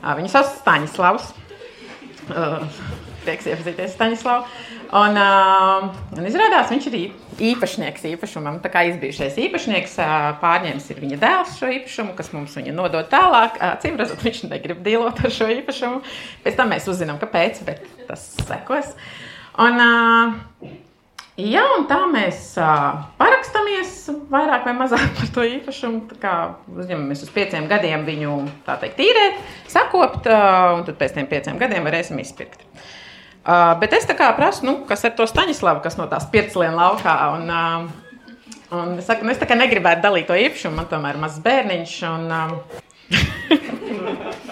[0.02, 1.32] Viņu sauc Staņislavs.
[3.26, 4.46] Prieks iepazīties Staņislavu.
[4.96, 5.18] Un,
[6.14, 6.96] un izrādās, viņš ir
[7.50, 8.60] īpašnieks īpašumam.
[8.62, 9.98] Tā kā izbijušais īpašnieks
[10.42, 13.58] pārņēmis ir viņa dēls šo īpašumu, kas mums viņa nodod tālāk.
[13.82, 16.02] Cīm redzot, viņš negrib dīlot ar šo īpašumu.
[16.46, 18.94] Pēc tam mēs uzzinām, kāpēc, bet tas sekos.
[19.56, 20.84] Un, uh,
[21.36, 23.90] Jā, un tā mēs uh, parakstāmies
[24.32, 26.06] vairāk vai mazāk par to īpašumu.
[26.80, 31.84] Uzņemamies uz pieciem gadiem viņu teikt, tīrēt, sakopt, uh, un tad pēc tam pieciem gadiem
[31.84, 32.64] varēsim izpirkt.
[33.44, 36.80] Uh, bet es tā kā prasu, nu, kas ir to Staņislavu, kas no tās pieclienas
[36.80, 37.18] laukā.
[37.36, 41.44] Un, uh, un es, saku, nu, es negribētu dalīt to īpašumu, man tomēr ir mazs
[41.44, 41.98] bērniņš.
[42.16, 42.82] Un, uh,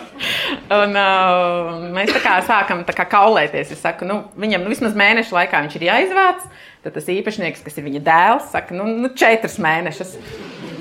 [0.75, 3.75] Un, uh, mēs tā kā sākam tā kā kaulēties.
[3.75, 6.49] Es saku, nu, viņam nu, vismaz mēnešu laikā viņš ir jāizvāc.
[6.85, 10.17] Tad tas īpašnieks, kas ir viņa dēls, saka, nu, nu četras mēnešus.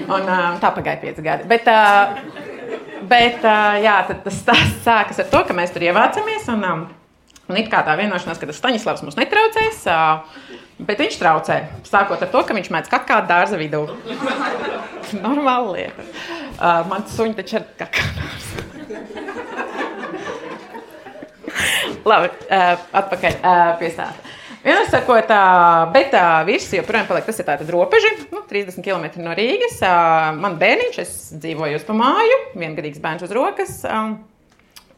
[0.04, 1.48] Un, uh, tā pagāja pieci gadi.
[1.52, 2.18] Bet, uh,
[3.08, 6.50] bet uh, jā, tas, tas sākas ar to, ka mēs tur ievācamies.
[6.56, 6.84] Un, um,
[7.48, 9.88] un it kā tā vienošanās, ka tas Staņislavs mums netraucēs.
[9.88, 11.60] Uh, Bet viņš traucē.
[11.86, 13.86] Sākot ar to, ka viņš mēdz kakā dārza vidū.
[15.26, 16.06] Normāla lieta.
[16.58, 18.73] Uh, man suņi taču ir kakā dārza.
[22.04, 24.34] Labi, uh, atpakaļ uh, pie stāsta.
[24.64, 29.24] Vienmēr sakot, uh, bet uh, virs joprojām paliek tas ir tāds robeža, nu, 30 km
[29.24, 29.82] no Rīgas.
[30.40, 33.74] Man bērniņš, es dzīvoju uz māju, viengadīgs bērns uz rokas.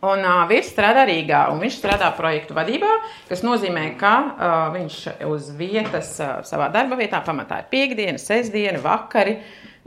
[0.06, 2.92] Un uh, vīrs strādā Rīgā, un viņš strādā projektu vadībā,
[3.30, 8.82] kas nozīmē, ka uh, viņš uz vietas, uh, savā darba vietā, pamatā ir piekdiena, sestdiena,
[8.86, 9.40] vakari,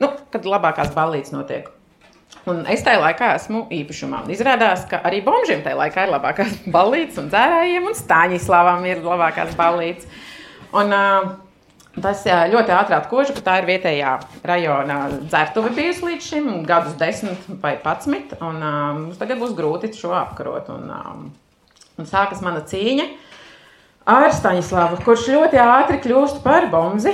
[0.03, 1.71] nu, kad labākās ballītes notiek.
[2.49, 4.23] Un es tajā laikā esmu īpašumā.
[4.33, 9.59] Izrādās, ka arī bombžiem tajā laikā ir labākās balīdzes, un dzērājiem un stāņislavam ir labākās
[9.59, 10.25] balīdzes.
[10.79, 11.37] Un, uh,
[12.03, 14.13] Tas ļoti ātri atkoža, ka tā ir vietējā
[14.47, 18.37] rajona dzērtuve bijusi līdz šim, gadus desmit vai patsmit.
[18.39, 20.69] Un, um, mums tagad būs grūti šo apkarot.
[20.75, 21.25] Un, um,
[21.99, 23.09] un sākas mana cīņa
[24.09, 27.13] ar Staņislavu, kurš ļoti ātri kļūst par bomzi.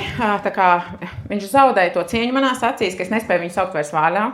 [1.31, 4.29] Viņš zaudēja to cieņu manās acīs, ka es nespēju viņu saukt vairs vārdā.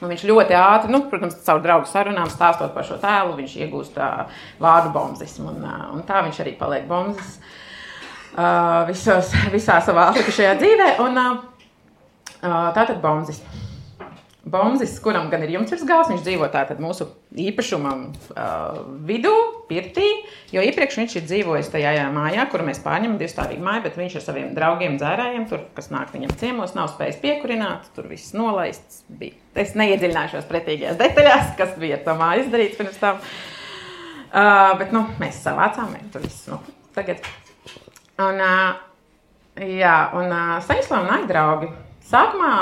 [0.00, 3.98] Un viņš ļoti ātri, nu, protams, caur draugu sarunām, stāstot par šo tēlu, viņš iegūst
[4.00, 4.30] uh,
[4.62, 5.50] vārdu bombzismu.
[5.52, 10.92] Un, uh, un tā viņš arī paliek bombzis uh, visos, visā savā atlikušajā dzīvē.
[11.04, 13.42] Un, uh, tā tad bombzis.
[14.50, 17.06] Bombzis, kuram gan ir jumts virs galvas, viņš dzīvo tātad mūsu
[17.38, 19.32] īpašumam uh, vidū,
[19.68, 20.06] pirtī,
[20.50, 24.24] jo iepriekš viņš ir dzīvojis tajā mājā, kuru mēs pārņemam, divstāvīgu māju, bet viņš ar
[24.24, 29.38] saviem draugiem, dzērājiem, tur, kas nāk viņam ciemos, nav spējis piekurināt, tur viss nolaists bija.
[29.60, 33.20] Es neiedziļināšos pretīgajās detaļās, kas bija ar to māju izdarīts pirms tam.
[34.30, 36.58] Uh, bet, nu, mēs savācām, mēs tur viss, nu,
[36.96, 37.22] tagad.
[38.20, 38.74] Un, uh,
[39.58, 41.70] jā, un uh, saņemsim nāk draugi
[42.10, 42.54] Sākumā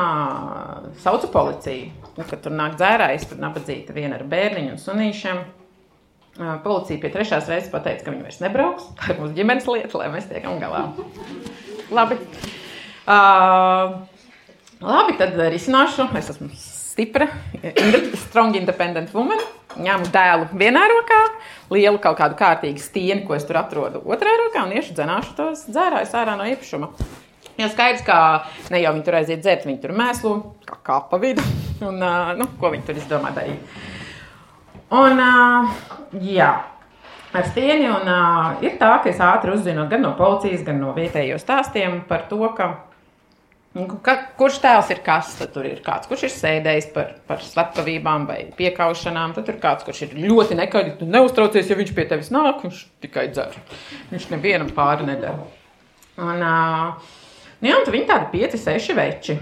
[1.01, 5.41] sauca policiju, nu, kad tur nāk dzērājs, tur nabadzīta viena ar bērniņu un sunīšiem.
[6.65, 8.91] Policija pie trešās reizes pateica, ka viņi vairs nebrauks.
[8.99, 10.85] Tā ir mūsu ģimenes lieta, lai mēs tiekam galā.
[11.97, 12.19] Labi.
[13.09, 13.97] Uh,
[14.85, 16.11] labi, tad risināšu.
[16.21, 17.31] Es esmu stipra,
[18.29, 19.41] strong, independent woman.
[19.79, 21.23] Ņemu dēlu vienā rokā,
[21.73, 25.65] lielu kaut kādu kārtīgu stieni, ko es tur atrodu otrā rokā, un iešu dzenāšu tos
[25.71, 26.91] dzērājus ārā no īpašuma.
[27.59, 28.17] Jā, skaidrs, ka
[28.71, 30.35] ne jau viņi tur aiziet dzert, viņi tur mēslu,
[30.69, 31.43] kā kāpa vidu,
[31.89, 32.03] un
[32.39, 33.79] nu, ko viņi tur izdomā darīt.
[34.95, 35.21] Un,
[36.25, 36.53] jā,
[37.37, 38.13] ar stieni, un
[38.65, 42.41] ir tā, ka es ātri uzzinu gan no policijas, gan no vietējo stāstiem par to,
[42.57, 42.77] ka
[44.03, 45.35] Ka, kurš tēls ir kas?
[45.39, 49.37] Tad tur ir kāds, kurš ir sēdējis par, par slepkavībām vai piekaušanām.
[49.37, 50.97] Tad ir kāds, kurš ir ļoti nekaļķis.
[50.99, 53.55] Tu neuztraucies, ja viņš pie tevis nāk, viņš tikai dzer.
[54.11, 55.47] Viņš nevienam pāri nedara.
[56.19, 57.13] Un, uh,
[57.59, 59.39] Nu, jā, un viņi tādi pieci, seši veči.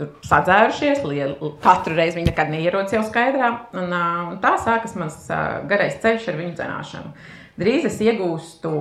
[0.00, 3.50] Tur sadzērušies, lieli, katru reizi viņi nekad neierodas jau skaidrā.
[3.76, 5.26] Un, un tā sākas mans
[5.68, 7.12] garais ceļš ar viņu dzināšanu.
[7.60, 8.72] Drīz es iegūstu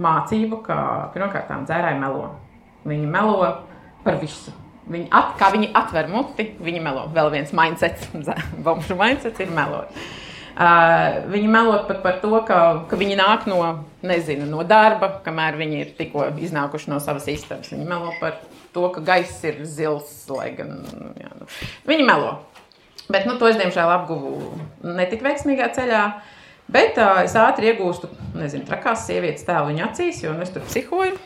[0.00, 0.78] mācību, ka
[1.12, 2.30] pirmkārt dzērāji melo.
[2.88, 3.52] Viņi melo
[4.06, 4.54] par visu.
[4.90, 7.04] Viņi at, kā viņi atver muti, viņi melo.
[7.14, 8.08] Vēl viens mindsets,
[8.64, 9.92] bombuļu mindsets ir melot.
[10.52, 12.58] Uh, viņi melo pat par to, ka,
[12.90, 13.60] ka viņi nāk no,
[14.04, 17.72] nezinu, no darba, kamēr viņi ir tikko iznākuši no savas istabas.
[17.72, 18.36] Viņi melo par
[18.74, 20.76] to, ka gaiss ir zils, gan
[21.16, 21.48] jā, nu.
[21.88, 22.36] viņi melo.
[23.08, 24.52] Bet nu, to es diemžēl apguvu
[24.84, 26.04] netik veiksmīgā ceļā.
[26.72, 30.64] Bet uh, es ātri iegūstu, nezinu, trakās sievietes tēlu viņa acīs, jo nu, es tur
[30.68, 31.16] psihoju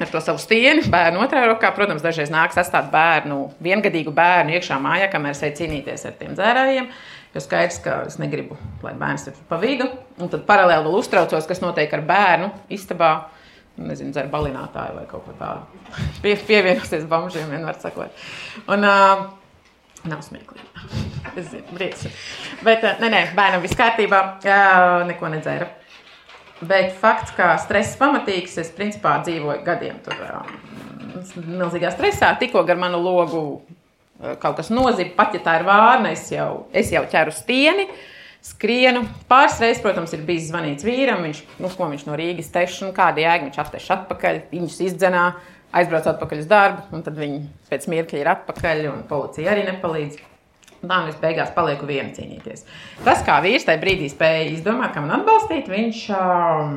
[0.00, 1.70] ar to savu stieni, bērnu otrā rokā.
[1.74, 6.34] Protams, dažreiz nāks atstāt bērnu, viengadīgu bērnu iekšā mājā, kamēr es eju cīnīties ar tiem
[6.38, 6.88] dzērājiem.
[7.34, 9.88] Jo skaidrs, ka es negribu, lai bērns ir pa vidu.
[10.22, 13.14] Un tad paralēli vēl uztraucos, kas notiek ar bērnu istabā.
[13.76, 15.66] nezinu, dzer balinātāju vai kaut ko tādu.
[16.22, 18.26] Pie, pievienosies bombžiem, vienmēr sakot.
[18.70, 19.24] Un, uh,
[20.04, 20.68] Nav smieklīgi.
[21.40, 22.12] Es zinu, brīdis.
[22.62, 25.66] Bet, nē, nē, bērnam viss kārtībā, uh, neko nedzēra.
[26.62, 30.20] Bet fakts, ka stress pamatīgs, es principā dzīvoju gadiem tur
[31.34, 33.42] milzīgā stresā, tikko gar manu logu
[34.42, 37.88] kaut kas nozīmē, pat ja tā ir vārna, es jau, es jau ķeru stieni.
[38.44, 39.06] Skrienu.
[39.24, 41.22] Pāris reizes, protams, ir bijis zvanīts vīram.
[41.24, 44.42] Viņš, nu, ko viņš no Rīgas teiks, un kāda jēga viņš atteiks atpakaļ.
[44.50, 45.22] Viņš izdzenā,
[45.80, 50.22] aizbrauc atpakaļ uz darbu, un tad viņi pēc mirkļa ir atpakaļ, un policija arī nepalīdz.
[50.84, 52.66] Tā nu es beigās palieku viena cīnīties.
[53.06, 56.74] Tas, kā vīrs tajā brīdī spēja izdomāt, kā man atbalstīt, viņš um,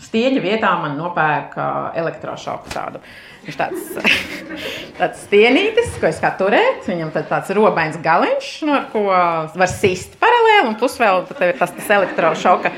[0.00, 1.66] stieņa vietā man nopērka
[2.00, 3.02] elektrošoku tādu.
[3.50, 4.16] Viņš tāds,
[5.00, 6.86] tāds stienītis, ko es kā turēt.
[6.86, 12.70] Viņam tāds robains galiņš, no ko var sist paralēli, un plus vēl tas, tas elektrošoka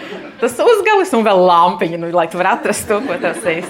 [0.42, 3.68] tas uzgalis un vēl lampiņa, nu, lai tu varētu atrast to, ko tas ir.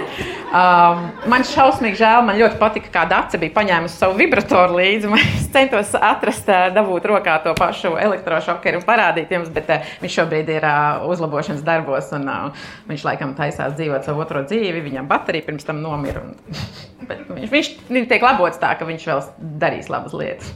[0.52, 5.10] Um, man šausmīgi žēl, man ļoti patika, kā Dārsa bija paņēmusi savu vibratoru līdzi.
[5.42, 10.48] Es centos atrast, dabūt rokā to pašu elektrošokeru un parādīt jums, bet uh, viņš šobrīd
[10.54, 14.80] ir uh, uzlabošanas darbos un uh, viņš laikam taisās dzīvot savu otro dzīvi.
[14.86, 16.24] Viņam baterija pirms tam nomira.
[16.24, 16.56] Un,
[17.08, 19.24] viņš, viņš tiek labots tā, ka viņš vēl
[19.62, 20.52] darīs labas lietas.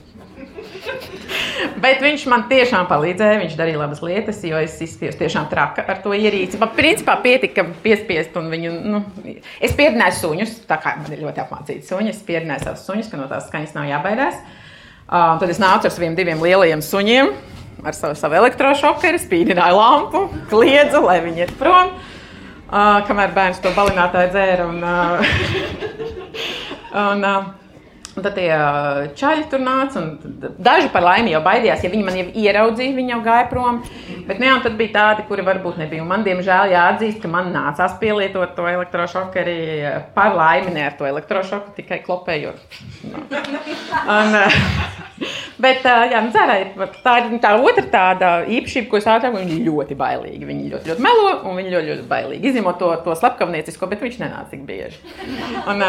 [1.80, 3.40] Bet viņš man tiešām palīdzēja.
[3.42, 6.60] Viņš darīja labas lietas, jo es izskatījos tiešām traka ar to ierīci.
[6.60, 8.72] Man principā pietika piespiest viņu.
[8.84, 9.02] Nu,
[9.60, 12.12] es pieredzēju suņus, tā kā man ir ļoti apmācīti suņi.
[12.14, 14.40] Es pieredzēju savus suņus, ka no tās skaņas nav jābaidās.
[15.06, 17.28] Uh, tad es nācu ar saviem diviem lielajiem suņiem,
[17.86, 21.94] ar savu, savu elektrošokeru, spīdināju lampu, kliedzu, lai viņi iet prom.
[22.66, 24.66] Uh, kamēr bērns to balinātāju dzēra.
[24.66, 25.22] Un, uh,
[26.96, 27.28] un,
[28.16, 28.48] Un tad tie
[29.20, 30.00] čaļi tur nāca.
[30.56, 33.82] Daži par laimi jau baidījās, ja viņi man jau ieraudzīja, viņi jau gāja prom.
[34.24, 36.00] Bet nu, jā, tad bija tādi, kuri varbūt nebija.
[36.00, 39.58] Un man, diemžēl, jāatzīst, ka man nācās pielietot to elektrošoku arī
[40.14, 42.78] par laimi, ne ar to elektrošoku, tikai klopējot.
[43.04, 44.38] Un,
[45.66, 46.56] bet jā, nu, cerē,
[47.04, 49.42] tā ir tā otra tāda īpašība, ko es atradu.
[49.42, 50.48] Viņi ļoti bailīgi.
[50.48, 52.48] Viņi ļoti, ļoti melo un viņi ļoti, ļoti bailīgi.
[52.54, 55.04] Izņemot to, to slepkavniecisko, bet viņš nenāca tik bieži.
[55.68, 55.84] Un,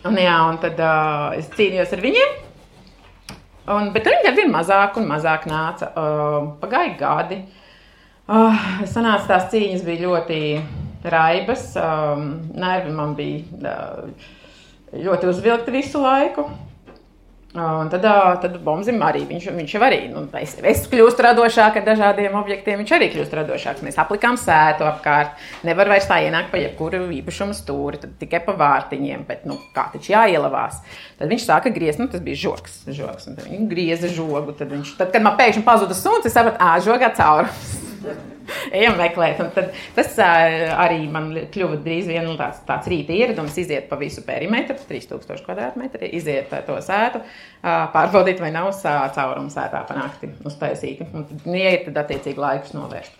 [0.00, 2.36] Un, jā, un tad uh, es cīnījos ar viņiem.
[3.70, 5.90] Un, bet viņi ar vien mazāk un mazāk nāca.
[5.92, 7.42] Uh, pagāja gadi.
[8.30, 10.40] Uh, sanāca, tās cīņas bija ļoti
[11.12, 11.66] raibas.
[11.76, 14.32] Um, nervi man bija uh,
[14.96, 16.48] ļoti uzvilkti visu laiku.
[17.50, 18.04] Un tad,
[18.42, 22.92] tad Bombzim arī viņš, viņš arī, nu, es, es kļūstu radošāk ar dažādiem objektiem, viņš
[22.94, 23.82] arī kļūst radošāks.
[23.82, 25.34] Mēs aplikām sētu apkārt,
[25.66, 30.14] nevar vairs tā ienākt pa jebkuru īpašumu stūri, tikai pa vārtiņiem, bet, nu, kā taču
[30.14, 30.78] jāielavās.
[31.18, 35.10] Tad viņš sāka griezt, nu, tas bija žoks, žoks viņš grieza žogu, tad viņš, tad,
[35.10, 37.79] kad man pēkšņi pazuda suns, es sapratu, ā, žogā caurums.
[38.80, 39.40] ejam meklēt.
[39.44, 43.98] Un tad, tas arī man kļuva drīz vien nu, tāds, tāds rīta ieradums, iziet pa
[44.00, 47.22] visu perimetru, 3000 km, iziet to sētu,
[47.62, 48.72] pārbaudīt, vai nav
[49.16, 51.10] caurums sētā panākti uztaisīti.
[51.14, 53.18] Un tad ieiet, tad attiecīgi laikus novērst.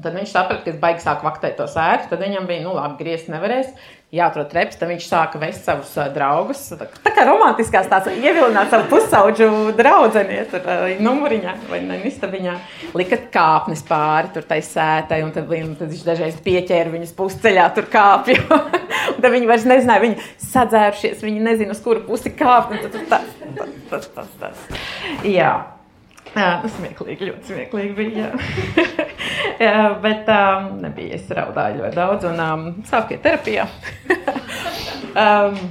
[0.00, 2.10] Tad viņš saprata, ka es baigi sāku vaktēt to sētu.
[2.12, 3.72] Tad viņam bija, nu, labi, griezt nevarēs.
[4.10, 6.64] Jāatrod treps, tad viņš sāka vest savus uh, draugus.
[6.74, 9.46] Tā, tā kā romantiskās tās ievilināt savu pusauģu
[9.78, 12.56] draugu, tur uh, numuriņā vai ne, istabiņā.
[12.98, 17.68] Lika kāpnes pāri tur tai sētai, un tad, un tad viņš dažreiz pieķēra viņus pusceļā
[17.76, 18.40] tur kāpju.
[19.22, 22.80] tad viņi vairs nezināja, viņi sadzērušies, viņi nezina, uz kuru pusi kāpt.
[22.90, 24.66] Tas, tas, tas, tas, tas.
[25.22, 25.54] Jā.
[26.30, 28.34] Jā, tas smieklīgi, ļoti smieklīgi bija.
[29.66, 31.18] jā, bet um, nebija.
[31.18, 33.68] Es raudāju ļoti daudz un um, sāku iet terapijā.
[35.26, 35.62] um,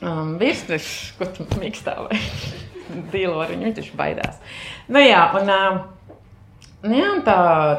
[0.00, 2.20] um, Virsmas, ko tu mīkstā vai
[3.14, 4.42] dīlo ar viņu, viņš baidās.
[4.90, 5.80] Nu jā, un, um,
[6.80, 7.34] Nu, jā, tā,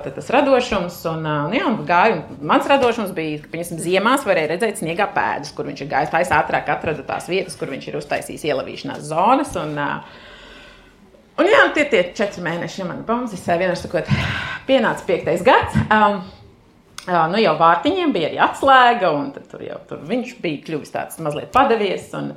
[0.06, 4.28] tā, tas radošums, un, nu, jā, un gāju, un mans radošums bija, ka viņas ziemās
[4.30, 6.12] varēja redzēt sniegā pēdas, kur viņš ir gājis.
[6.14, 9.56] Tā es ātrāk atradu tās vietas, kur viņš ir uztaisījis ielavīšanās zonas.
[9.58, 10.22] Un, uh,
[11.42, 14.10] Un jā, tie tie četri mēneši, ja man pamazs, vienā sakot,
[14.70, 15.78] pienāca piektais gads.
[15.88, 16.20] Um,
[17.08, 21.18] uh, nu jau vārtiņiem bija arī atslēga, un tur jau tur viņš bija kļuvis tāds
[21.24, 22.12] mazliet padavies.
[22.20, 22.36] Un,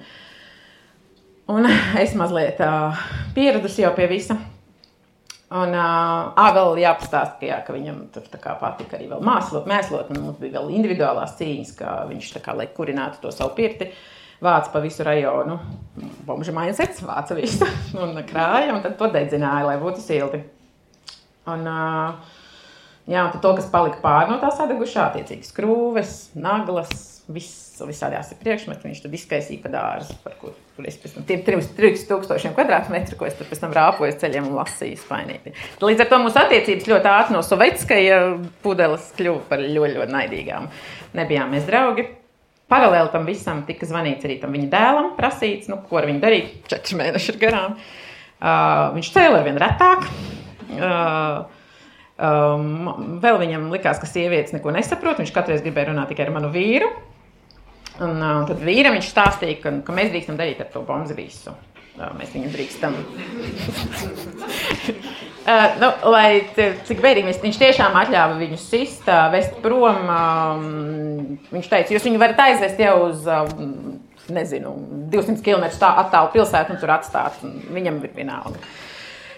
[1.52, 1.68] un
[2.04, 3.04] es mazliet uh,
[3.36, 4.38] pieradusi jau pie visa.
[5.54, 8.24] Un uh, vēl jāpastāsta, ka, jā, ka viņam tur
[8.62, 9.12] patika arī
[9.68, 13.52] mēslot, un mums bija vēl individuālās cīņas, ka viņš tā kā lai kurinātu to savu
[13.60, 13.92] pirti.
[13.92, 15.59] Uh, vāca pa visu rajonu.
[16.28, 17.68] Bomža mājas seks vāca visu
[18.02, 20.44] un krāja, un tad to dedzināja, lai būtu silti.
[21.50, 21.66] Un,
[23.04, 26.94] jā, un to, kas palika pāri no tā sadegušā, attiecīgi skrūves, naglas,
[27.28, 28.88] viss, visādās priekšmetā.
[28.88, 33.28] Viņš tur izkaisīja pa dārzu, par kur, kur es pēc tam tiem 3000 kvadrātmetru, ko
[33.28, 35.54] es pēc tam rāpoju ceļiem un lasīju spainīgi.
[35.85, 38.20] Līdz ar to mūsu attiecības ļoti ātri no sovietiskajā
[38.64, 40.68] pudeles kļuva par ļoti, ļoti naidīgām.
[41.20, 42.09] Nebijām mēs draugi.
[42.74, 46.48] Paralēli tam visam tika zvanīts arī tam viņa dēlam, prasīts, nu, ko ar viņu darīt.
[46.70, 47.76] Četri mēneši ir garām.
[47.78, 50.08] Uh, viņš cēlīja ar vien retāk.
[50.74, 51.37] Uh,
[52.18, 55.22] um, vēl viņam likās, ka sievietes neko nesaprot.
[55.22, 56.90] Viņš katru reizi gribēja runāt tikai ar manu vīru.
[58.02, 61.54] Un, uh, tad vīram viņš stāstīja, ka, ka mēs drīkstam darīt ar to bombu visu.
[61.94, 62.92] Uh, mēs viņu drīkstam.
[65.44, 70.00] uh, nu, lai cik bēdīgi viņš tiešām atļāva viņu sist, uh, vest prom.
[70.09, 73.28] Um, viņš teica, jūs viņu varat aizvest jau uz.
[73.28, 74.70] Um, Nezinu,
[75.12, 77.42] 200 km attālu pilsētu un tur atstāt.
[77.44, 78.57] Un viņam ir vienalga.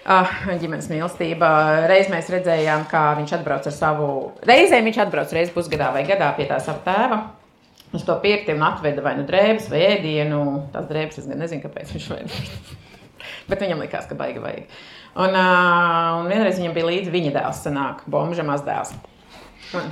[0.07, 1.49] Uh, ģimenes mīlestība.
[1.91, 4.07] Reiz mēs redzējām, kā viņš atbrauc ar savu.
[4.47, 7.19] Reizēm viņš atbrauc reizes pusgadā vai gadā pie tā sava tēva
[7.97, 10.43] uz to pirkti un atveda vai nu drēbes, vai ēdienu.
[10.75, 12.37] Tās drēbes es gan nezinu, kāpēc viņš vajag.
[13.51, 14.79] Bet viņam likās, ka baigi vajag.
[15.17, 18.91] Un, uh, un vienreiz viņam bija līdzi viņa dēls, sanāk, bomža mazdēls.
[19.77, 19.87] Un,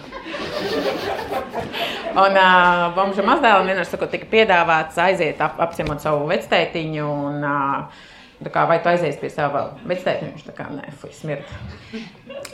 [2.21, 7.07] un uh, bomža mazdēlam vienreiz sakot, tika piedāvāts aiziet ap, apciemot savu vectētiņu.
[7.31, 8.11] Un, uh,
[8.53, 10.27] Kā, vai tu aizies pie sava vectēta?
[10.27, 11.49] Viņš tā kā nē, fuj, smird.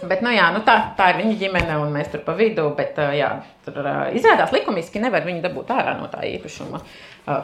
[0.06, 2.68] Bet, nu, jā, nu, tā, tā ir viņa ģimene, un mēs tur pa vidu.
[2.78, 3.30] Bet, jā,
[3.66, 3.80] tur
[4.14, 6.82] izrādās likumiski nevar viņu dabūt ārā no tā īpašuma,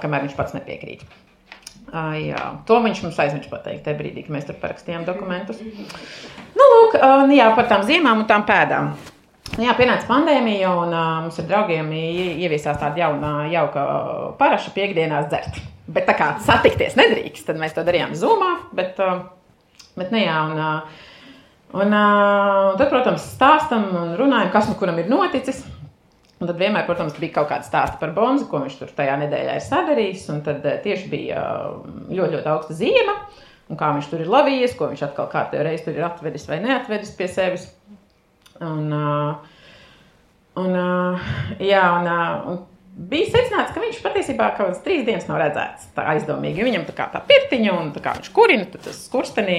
[0.05, 1.03] kamēr viņš pats nepiekrīt.
[1.95, 5.61] Jā, to viņš mums aizmirst pateikt, tajā brīdī, kad mēs tur parakstījām dokumentus.
[6.57, 6.97] Nu, lūk,
[7.31, 8.91] jā, par tām zīmām un tām pēdām.
[9.57, 13.85] Jā, pienāca pandēmija, un uh, mums ar draugiem ieviesās tāda jauna, jauka
[14.41, 15.61] paraša piekdienās dzert.
[15.87, 18.51] Bet tā kā satikties nedrīkst, tad mēs to darījām Zoomā.
[18.77, 19.23] Bet, uh,
[19.97, 21.07] bet ne, nu jā, un, uh,
[21.79, 25.63] un, uh, tad, protams, stāstam un runājam, kas nu kuram ir noticis.
[26.37, 29.57] Un tad vienmēr, protams, bija kaut kāda stāsta par Bonzu, ko viņš tur tajā nedēļā
[29.57, 30.27] ir sadarījis.
[30.35, 31.43] Un tad tieši bija
[32.11, 33.15] ļoti, ļoti augsta zīme,
[33.73, 36.61] un kā viņš tur ir lavījies, ko viņš atkal kārtējo reizi tur ir atvedis vai
[36.65, 37.71] neatvedis pie sevis.
[38.61, 38.93] Un,
[40.61, 40.77] un,
[41.61, 42.13] jā, un,
[42.53, 42.61] un
[42.97, 45.91] bija secināts, ka viņš patiesībā kaut kādas trīs dienas nav redzēts.
[45.97, 46.65] Tā aizdomīgi.
[46.65, 49.59] Viņam tā kā tā pirtiņa, un tā kā viņš kurina, tad tas skurstenī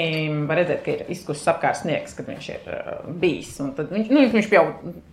[0.49, 3.53] var redzēt, ka ir izkusis apkārt sniegs, kad viņš ir uh, bijis.
[3.63, 4.65] Un tad viņš, nu, viņš jau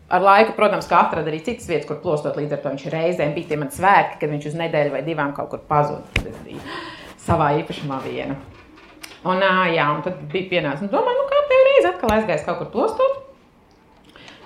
[0.08, 2.38] ar laiku, protams, ka atrada arī citas vietas, kur plostot.
[2.40, 5.36] Līdz ar to viņš reizēm bija tie man svētki, kad viņš uz nedēļu vai divām
[5.36, 6.24] kaut kur pazuda.
[7.24, 8.38] Savā īpašumā viena.
[9.24, 12.48] Un, uh, jā, un tad bija pienācis, un domāju, nu kā tev reiz atkal aizgājis
[12.48, 13.23] kaut kur plostot.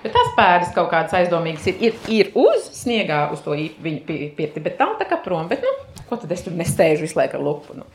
[0.03, 4.03] Bet tās pēdas kaut kādas aizdomīgas ir, ir, ir uz sniegā, uz to viņa
[4.37, 5.49] pirti, bet tā tā kā prom.
[5.51, 7.75] Bet, nu, ko tad es tur nestēžu visu laiku ar lupu?
[7.75, 7.87] Nu.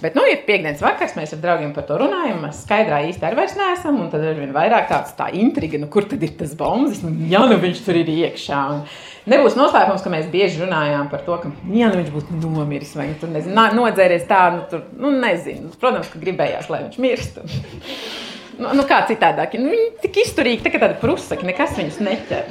[0.00, 2.38] Bet, nu, ir piekdienas vakars, mēs ar draugiem par to runājam.
[2.40, 3.98] Mēs skaidrā īsti arī vairs neesam.
[4.00, 7.02] Un tad ir vien vairāk tāds tā intriga, nu, kur tad ir tas bombas.
[7.04, 8.62] Nu, jā, nu viņš tur ir iekšā.
[8.72, 12.96] Un nebūs noslēpums, ka mēs bieži runājām par to, ka, jā, nu viņš būtu nomiris
[12.96, 15.74] vai tur, nezinu, nodzēries tā, nu, tur, nu, nezinu.
[15.82, 17.42] Protams, ka gribējās, lai viņš mirst.
[18.60, 22.50] Nu, nu kā citādāk, nu, viņi tik izturīgi, tā kā tādi prusaki, nekas viņus neķer.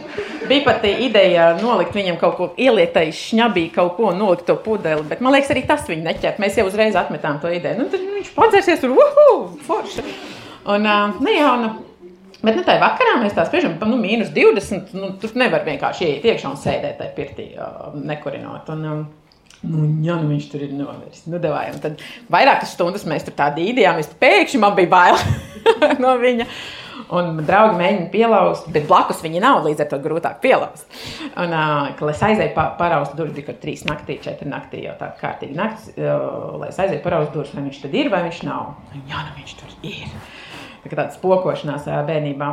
[0.50, 5.22] Bija pat ideja nolikt viņam kaut ko ielietai šņabī, kaut ko nolikt to pudeli, bet
[5.22, 6.39] man liekas, arī tas viņu neķer.
[6.41, 7.84] Mēs jau uzreiz atmetām to ideju.
[7.84, 10.08] Nu, tad viņš padzersies tur, uhu, forši.
[10.69, 11.76] Un, uh, nu, jā, nu,
[12.39, 14.93] Bet nu, tajā vakarā mēs tā spiežam, nu, mīnus 20.
[14.95, 17.50] Nu, tur nevar vienkārši iet iekšā un sēdēt tajā pirtī,
[18.00, 18.69] nekurinot.
[18.76, 19.08] Un, um,
[19.60, 21.26] Nu, jā, nu viņš tur ir nomiris.
[21.28, 22.00] Nu, devāj, tad
[22.32, 24.13] vairākas stundas mēs tur tā dīdījāmies.
[24.22, 25.17] Pēkšņi man bija bail
[26.04, 26.48] no viņa.
[27.16, 30.86] Un draugi mēģina pielauzt, bet blakus viņa nav, līdz ar to grūtāk pielauzt.
[31.42, 35.58] Un, uh, es aizēju pa, paraust durvis, kaut trīs naktī, četri naktī, jau tā kārtīgi
[35.58, 38.76] naktis, uh, lai es aizēju paraust durvis, vai viņš tur ir, vai viņš nav.
[39.00, 40.12] Jā, nu viņš tur ir.
[40.84, 42.52] Tā kā tāda spokošanās uh, bērnībā.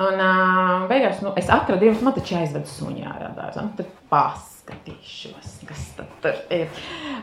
[0.00, 3.66] Un uh, beigās nu, es atradu, man taču aizvedu suņā ārā dārzā.
[3.66, 5.86] Nu, tad pās paskatīšos, kas
[6.22, 6.68] tur ir.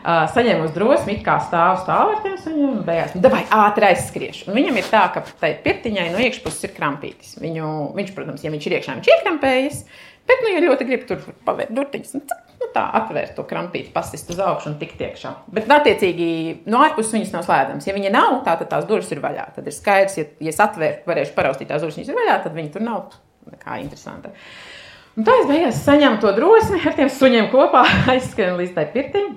[0.02, 4.48] Uh, saņēmu uz drosmi, kā stāvu stāvotājs, un beigās nu, vai ātri aizskriešu.
[4.50, 7.36] Un viņam ir tā, ka tai pirtiņai no iekšpuses ir krampītis.
[7.42, 9.82] Viņu, viņš, protams, ja viņš ir iekšā, viņš ir krampējis.
[10.28, 14.28] Bet, nu, ja ļoti grib tur pavērt durtiņas, nu, nu, tā atvērt to krampīti, pasist
[14.28, 15.32] uz augšu un tikt iekšā.
[15.48, 16.26] Bet, nu, attiecīgi,
[16.68, 17.88] no ārpuses viņas nav slēdzamas.
[17.88, 19.48] Ja viņa nav, tā, tad tās durvis ir vaļā.
[19.56, 22.58] Tad ir skaidrs, ja, ja es atvērtu, varēšu paraustīt tās durvis, viņas ir vaļā, tad
[22.58, 23.16] viņi tur nav.
[23.62, 24.28] Kā interesanti.
[24.28, 24.77] Uh,
[25.18, 27.80] Un tā es beigās saņēmu to drosmi ar tiem suņiem kopā,
[28.12, 29.32] aizskrēju līdz tai pirtiņai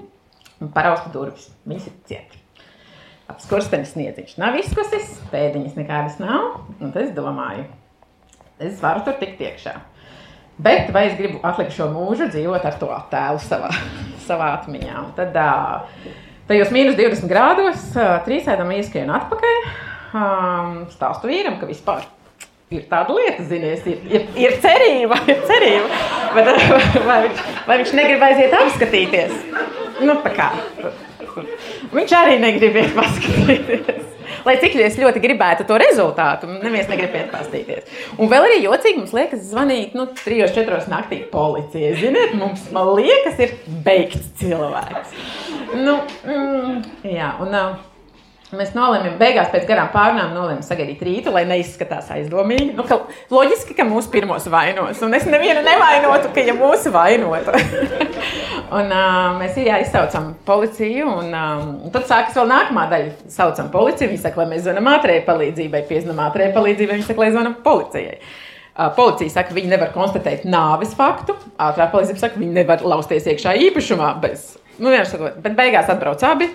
[0.62, 1.48] un paraustu durvis.
[1.66, 2.68] Viņas ir cietas.
[3.32, 6.60] Apskurstenis sniedziņš nav izkusis, pēdiņas nekādas nav.
[6.78, 7.66] Un es domāju,
[8.62, 9.74] es varu tur tikt iekšā.
[10.62, 13.74] Bet vai es gribu atlikt šo mūžu dzīvot ar to attēlu savā,
[14.30, 14.96] savā atmiņā?
[15.02, 15.34] Un tad
[16.52, 17.90] tajos mīnus 20 grādos
[18.28, 19.72] trīsēdam ieskrienu atpakaļ.
[20.94, 22.06] Stāstu vīram, ka vispār
[22.72, 26.02] ir tāda lieta, zinies, ir, ir, ir cerība, ir cerība.
[26.38, 26.52] Bet,
[27.10, 29.36] vai, viņš, vai viņš negrib aiziet apskatīties?
[30.02, 30.54] Nu, kā.
[31.92, 34.08] Viņš arī negrib iet paskatīties.
[34.42, 37.92] Lai cik es ļoti gribētu to rezultātu, neviens negrib iet paskatīties.
[38.18, 41.94] Un vēl arī jocīgi mums liekas, zvanīt nu, 3-4 naktī policijai.
[42.00, 43.54] Ziniet, mums liekas, ir
[43.86, 45.14] beigts cilvēks.
[45.76, 47.91] Nu, mm, jā, un, uh,
[48.52, 52.74] Mēs nolēmām, beigās pēc garām pārunām, nolēmām sagaidīt rītu, lai neizskatās aizdomīgi.
[52.76, 52.98] Nu, ka,
[53.32, 57.54] loģiski, ka mūsu pirmos vainos, un es nevienu nevainotu, ka ja mūsu vainotu.
[58.78, 63.14] un, uh, mēs jā, izsaucam policiju, un um, tad sākas vēl nākamā daļa.
[63.32, 67.32] Saucam policiju, viņi saka, lai mēs zvanām ātrējai palīdzībai, piezinām ātrējai palīdzībai, viņi saka, lai
[67.32, 68.20] zvanām policijai.
[68.76, 71.38] Uh, policija saka, ka viņi nevar konstatēt nāves faktu.
[71.56, 74.58] Ātrā palīdzība saka, ka viņi nevar lausties iekšā īpašumā bez.
[74.76, 76.52] Nu, sakot, bet beigās atbrauc abi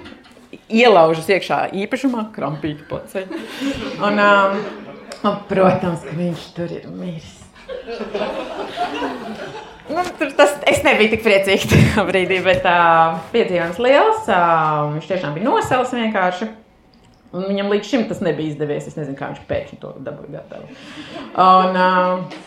[0.69, 3.25] ielaužas iekšā īpašumā, krampīta placē.
[4.01, 4.61] Un, um,
[5.23, 7.35] un, protams, ka viņš tur ir miris.
[9.87, 10.03] Nu,
[10.37, 14.25] tas, es nebiju tik priecīgs tajā brīdī, bet uh, piedzīvojums liels.
[14.27, 16.49] Uh, viņš tiešām bija nosaucis vienkārši.
[17.37, 18.89] Un viņam līdz šim tas nebija izdevies.
[18.91, 20.71] Es nezinu, kā viņš pēkšņi to dabūja gatavu.
[21.47, 22.39] Un, uh,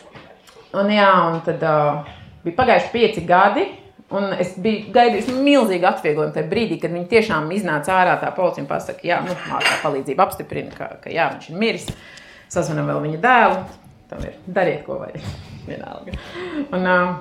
[0.81, 2.09] un, jā, un tad uh,
[2.43, 3.69] bija pagājuši pieci gadi.
[4.15, 8.15] Un es biju gaidījis milzīgu atvieglojumu tajā brīdī, kad viņi tiešām iznāca ārā.
[8.21, 11.85] Tā policija pasakā, ka nu, tā palīdzība apstiprina, ka, ka jā, viņš ir miris.
[12.49, 13.59] Sazvanām vēl viņa dēlu.
[14.09, 15.27] Tam ir dariet, ko vajag.
[15.69, 16.15] Vienalga.
[16.73, 17.19] Un, uh,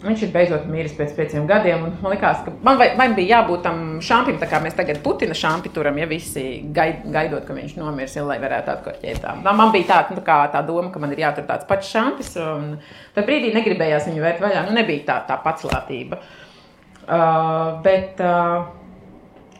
[0.00, 1.82] Viņš ir beidzot miris pēc pieciem gadiem.
[2.00, 5.34] Man liekas, ka man vai, vai bija jābūt tam šampim, tā kā mēs tagad Putina
[5.36, 9.34] šampi turam, ja visi gaid, gaidot, ka viņš nomirs, ja, lai varētu atkorķēt tā.
[9.44, 12.32] Man bija tā, nu, tā doma, ka man ir jātur tāds pats šampis.
[12.32, 14.62] Tad brīdī negribējās viņu vērt vaļā.
[14.68, 16.20] Nu, nebija tā, tā paclātība.
[17.10, 18.70] Uh, bet, uh,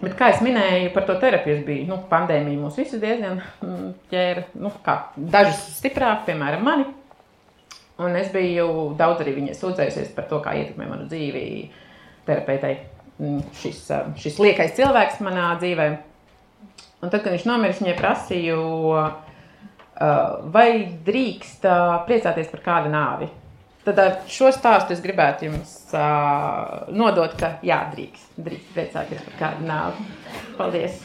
[0.00, 1.88] bet, kā jau minēju, par to terapiju bija.
[1.90, 4.46] Nu, pandēmija mūs visus diezgan mm, ķēra.
[4.62, 4.72] Nu,
[5.36, 6.88] dažus stiprāk, piemēram, mani.
[8.00, 11.42] Un es biju daudz arī viņai sūdzējusies par to, kā ietekmē manu dzīvi
[12.28, 12.78] terapeitei.
[13.20, 15.88] Mm, šis, um, šis liekais cilvēks manā dzīvē.
[17.00, 18.62] Un tad, kad viņš nomiris, viņai prasīju,
[18.94, 19.10] uh,
[20.54, 20.70] vai
[21.04, 23.28] drīkst uh, priecāties par kādu nāvi.
[23.84, 25.70] Tad šo stāstu es gribētu jums
[26.92, 30.04] nodot, ka jā, drīkst, drīkst priecāties par kādu nāvi.
[30.58, 31.00] Paldies!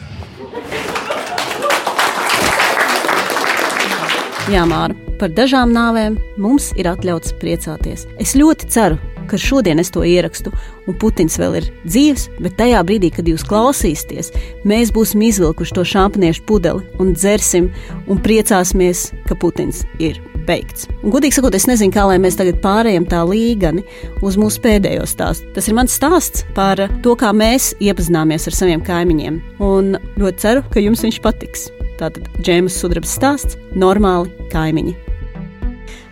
[4.52, 8.06] Jā, Māra, par dažām nāvēm mums ir atļauts priecāties.
[8.22, 9.00] Es ļoti ceru,
[9.30, 10.54] ka šodien es to ierakstu,
[10.86, 14.32] un Putins vēl ir dzīves, bet tajā brīdī, kad jūs klausīsieties,
[14.68, 17.72] mēs būsim izvilkuši to šāpniešu pudeli un dzersim
[18.08, 20.86] un priecāsimies, ka Putins ir beigts.
[21.02, 23.86] Un, godīgi sakot, es nezinu, kā lai mēs tagad pārējām tā līgani
[24.26, 25.50] uz mūsu pēdējo stāstu.
[25.56, 30.66] Tas ir mans stāsts par to, kā mēs iepazināmies ar saviem kaimiņiem, un ļoti ceru,
[30.70, 31.70] ka jums viņš patiks.
[32.00, 34.96] Tātad Džēmas sudraba stāsts- normāli kaimiņi.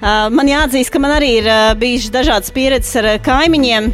[0.04, 1.48] Man jāatzīst, ka man arī ir
[1.80, 3.92] bijušas dažādas pieredzes ar kaimiņiem.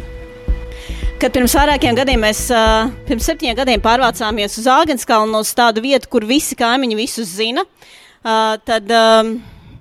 [1.20, 2.48] Kad pirms vairākiem gadiem mēs,
[3.06, 7.62] pirms septiņiem gadiem pārvācāmies uz Āgānskalnu, uz tādu vietu, kur visi kaimiņi visus zina,
[8.22, 8.90] tad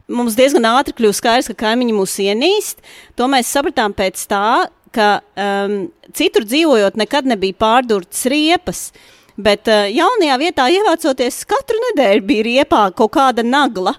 [0.07, 2.83] mums diezgan ātri kļuva skaidrs, ka kaimiņi mūs ienīst.
[3.15, 8.89] To mēs sapratām pēc tā, ka um, citur dzīvojot, nekad nebija pārdurtas riepas.
[8.89, 13.93] Uh, Bet uh, jaunajā vietā ievācoties, katru nedēļu bija riepā kaut kāda nagla.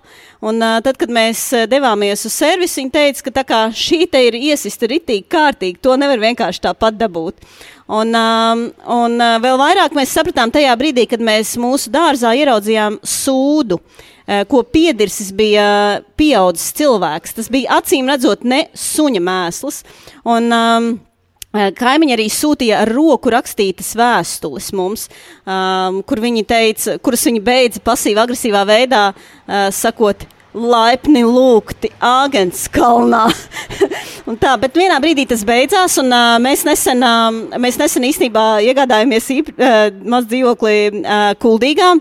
[0.44, 4.20] Un, uh, tad, kad mēs eh, devāmies uz servisu, viņi teica, ka kā, šī te
[4.26, 7.40] ir iesista ritīgi kārtīgi, to nevar vienkārši tāpat dabūt.
[7.88, 8.68] Un, um,
[9.00, 13.80] un vēl vairāk mēs sapratām tajā brīdī, kad mēs mūsu dārzā ieraudzījām sūdu.
[14.46, 15.64] Ko piedirsis bija
[16.14, 17.34] pieaudzis cilvēks.
[17.34, 19.80] Tas bija acīm redzot ne suņa mēsls.
[20.22, 20.92] Un, um,
[21.52, 25.08] kaimiņi arī sūtīja ar roku rakstītas vēstules mums,
[25.42, 33.24] um, kur viņi teica, kuras viņi beidza pasīvi agresīvā veidā, uh, sakot, laipni lūgti Āgenskalnā.
[34.42, 39.30] tā, bet vienā brīdī tas beidzās, un uh, mēs, nesen, uh, mēs nesen īstenībā iegādājāmies
[39.38, 41.94] īp, uh, maz dzīvokli uh, Kuldīgā.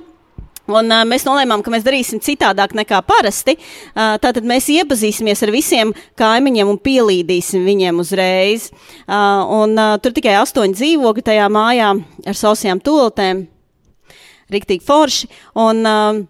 [0.70, 3.58] Un, uh, mēs nolēmām, ka mēs darīsim citādāk nekā parasti.
[3.58, 8.70] Uh, tātad mēs iepazīsimies ar visiem kaimiņiem un pielīdīsim viņiem uzreiz.
[9.06, 13.48] Uh, un, uh, tur tikai astoņi dzīvokļi tajā mājā ar sausajām toltēm.
[14.50, 15.32] Riktīgi forši.
[15.58, 16.28] Un, uh,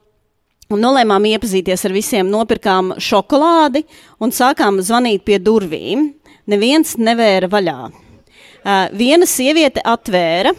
[0.70, 3.82] Un nolēmām iepazīties ar visiem, nopirkām šokolādi
[4.22, 6.04] un sākām zvanīt pie durvīm.
[6.46, 7.78] Neviens nevēra vaļā.
[7.90, 10.54] Uh, viena sieviete atvēra,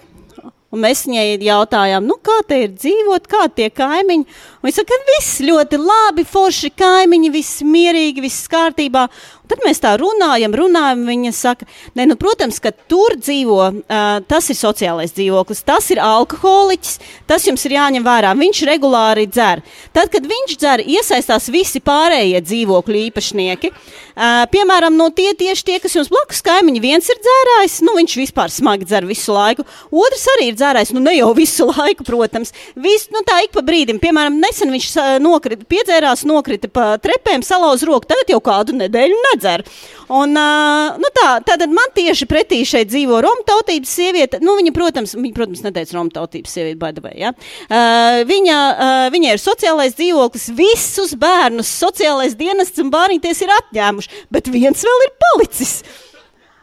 [0.71, 4.27] Un mēs viņai jautājām, nu, kā te ir dzīvot, kā tie kaimiņi.
[4.61, 9.09] Un viņa saka, ka viss ļoti labi, forši kaimiņi, viss mierīgi, viss kārtībā.
[9.51, 11.03] Tad mēs tā runājam, runājam.
[11.11, 11.67] Viņa saka,
[11.99, 17.47] ne, nu, protams, ka tur dzīvo, uh, tas ir sociālais dzīvoklis, tas ir alkoholiķis, tas
[17.49, 18.35] jums ir jāņem vērā.
[18.39, 19.65] Viņš regulāri dzer.
[19.97, 23.73] Tad, kad viņš dzer, iesaistās visi pārējie dzīvokļu īpašnieki.
[23.73, 28.17] Uh, piemēram, no tie tieši tie, kas jums blakus kaimiņi, viens ir dzērājs, nu, viņš
[28.21, 29.67] vispār smagi dzer visu laiku.
[29.91, 32.55] Otrs arī ir dzērājs, nu, ne jau visu laiku, protams.
[32.79, 34.91] Vis, nu, tā ik pa brīdim, piemēram, nesen viņš
[35.25, 39.65] nokrita, piedzērās, nokrita pa trepēm, salauz roku, tagad jau kādu nedēļu nedzer.
[40.11, 44.41] Un, uh, nu tā, tātad man tieši pretī šeit dzīvo Romu tautības sieviete.
[44.43, 47.15] Nu, viņa, protams, viņa, protams, neteica Romu tautības sieviete, baidavai.
[47.21, 47.33] Ja?
[47.71, 54.25] Uh, viņa, uh, viņa ir sociālais dzīvoklis, visus bērnus sociālais dienests un bārīties ir atņēmuši,
[54.35, 55.81] bet viens vēl ir palicis.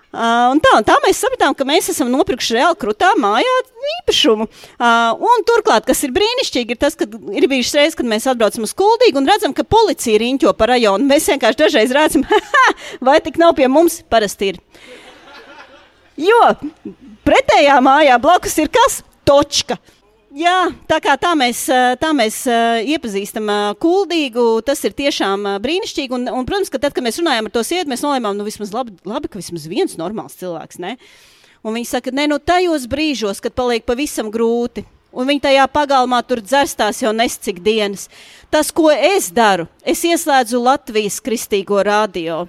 [0.08, 3.56] Uh, tā, tā mēs sapratām, ka mēs esam nopirkuši reāli krūtā mājā
[3.98, 4.48] īpašumu.
[4.80, 8.74] Uh, turklāt, kas ir brīnišķīgi, ir tas, ka ir bijušas reizes, kad mēs atbraucam uz
[8.78, 11.10] Kuldīgu un redzam, ka policija riņķo pa rajonu.
[11.12, 12.24] Mēs vienkārši dažreiz redzam,
[13.10, 14.62] vai tik nav pie mums, parasti ir.
[16.18, 16.40] Jo
[17.28, 19.02] pretējā mājā blakus ir kas?
[19.28, 19.76] Točka.
[20.38, 21.64] Jā, tā kā tā mēs,
[21.98, 22.44] tā mēs
[22.86, 23.48] iepazīstam
[23.82, 26.14] kuldīgu, tas ir tiešām brīnišķīgi.
[26.14, 28.74] Un, un, protams, ka tad, kad mēs runājam ar to sievieti, mēs nolēmām, nu vismaz
[28.76, 30.94] labi, labi ka vismaz viens normāls cilvēks, ne?
[31.66, 36.22] Un viņi saka, ne, nu tajos brīžos, kad paliek pavisam grūti, un viņi tajā pagalmā
[36.28, 38.06] tur dzerstās jau nescik dienas.
[38.54, 42.44] Tas, ko es daru, es ieslēdzu Latvijas kristīgo radio.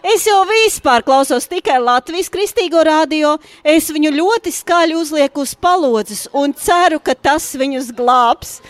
[0.00, 3.34] Es jau vispār klausos tikai Latvijas kristīgo radio.
[3.60, 8.60] Es viņu ļoti skaļi uzlieku uz palodzes un ceru, ka tas viņus glābs.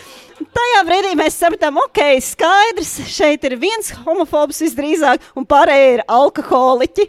[0.40, 7.06] Tajā brīdī mēs sapratām, ok, skaidrs, šeit ir viens homofobs visdrīzāk, un pārējie ir alkoholiķi.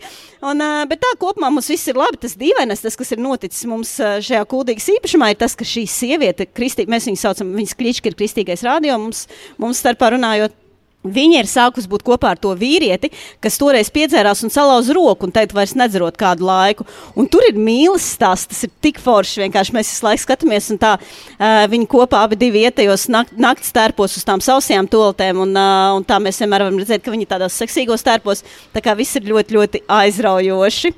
[0.52, 0.62] Un,
[0.92, 2.20] bet tā kopumā mums viss ir labi.
[2.22, 6.46] Tas dīvainais, tas, kas ir noticis mums šajā kūdīgas īpašumā, ir tas, ka šī sieviete,
[6.52, 9.26] kristī, mēs viņu saucam, viņas klička ir kristīgais radio, mums,
[9.58, 10.61] mums starpā runājot.
[11.02, 13.10] Viņa ir sākusi būt kopā ar to vīrieti,
[13.42, 16.86] kas toreiz piedzērās un salauza roku, un teikt, vairs nedzerot kādu laiku.
[17.18, 19.42] Un tur ir mīlestības stāsts, tas ir tik forši.
[19.48, 23.74] Vienkārši mēs visu laiku skatāmies, un tā uh, viņi kopā abi divi ietējos nak naktas
[23.74, 27.30] tērpos uz tām sausajām toaletēm, un, uh, un tā mēs vienmēr varam redzēt, ka viņi
[27.34, 28.46] tādos seksīgos tērpos.
[28.76, 30.94] Tā kā viss ir ļoti, ļoti aizraujoši.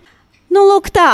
[0.52, 1.14] Nu, lūk, tā.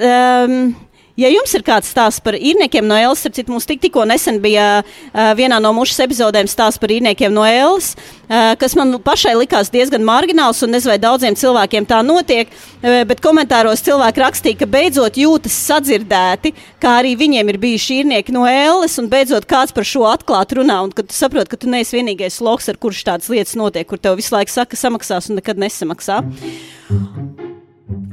[0.00, 0.72] Um,
[1.18, 4.82] Ja jums ir kāds stāsts par īrniekiem no Ēlas, tad mums tik, tikko nesen bija
[4.82, 9.72] uh, vienā no mūsu epizodēm stāsts par īrniekiem no Ēlas, uh, kas man pašai likās
[9.74, 14.70] diezgan margināls, un nezinu, vai daudziem cilvēkiem tā notiek, uh, bet komentāros cilvēki rakstīja, ka
[14.70, 19.88] beidzot jūtas sadzirdēti, kā arī viņiem ir bijuši īrnieki no Ēlas, un beidzot kāds par
[19.88, 23.32] šo atklāti runā, un kad tu saproti, ka tu neesi vienīgais loks, ar kurš tādas
[23.32, 26.22] lietas notiek, kur tev visu laiku saka, samaksās un nekad nesamaksā.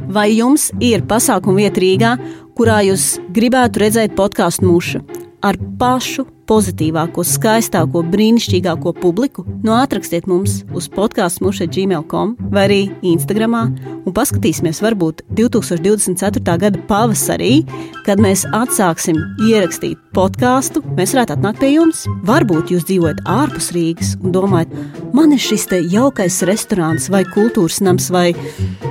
[0.07, 2.13] Vai jums ir pasākuma vieta Rīgā,
[2.55, 5.03] kurā jūs gribētu redzēt podkāstu mušu
[5.43, 12.79] ar pašu pozitīvāko, skaistāko, brīnišķīgāko publiku, no atrakstiet mums uz podkāstu muša gmail.com vai arī
[13.05, 16.57] Instagram un paskatīsimies, varbūt 2024.
[16.63, 17.61] gada pavasarī,
[18.05, 22.05] kad mēs atsāksim ierakstīt podkāstu, mēs varētu atnākt pie jums.
[22.27, 24.73] Varbūt jūs dzīvojat ārpus Rīgas un domājat,
[25.15, 28.31] man ir šis te jaukais restorāns vai kultūras nams vai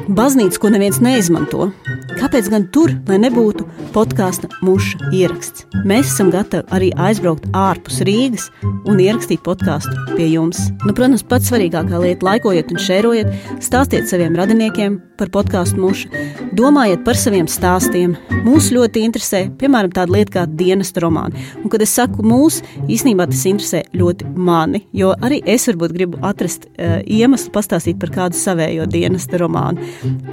[0.08, 1.70] baznīca, ko neviens neizmanto.
[2.16, 5.66] Kāpēc gan tur, lai nebūtu podkāstu muša ieraksts?
[5.84, 8.48] Mēs esam gatavi arī aizbraukt ārpus Rīgas
[8.88, 10.58] un ierakstīt podkāstu pie jums.
[10.84, 16.10] Nu, protams, pats svarīgākā lieta- laikojiet un šērojiet, stāstiet saviem radiniekiem par podkāstu mušu,
[16.56, 18.16] domājiet par saviem stāstiem.
[18.46, 21.34] Mūs ļoti interesē, piemēram, tāda lieta kā dienesta romāna.
[21.62, 26.20] Un, kad es saku mūs, īstenībā tas interesē ļoti mani, jo arī es varbūt gribu
[26.26, 29.84] atrast uh, iemeslu pastāstīt par kādu savējo dienesta romānu.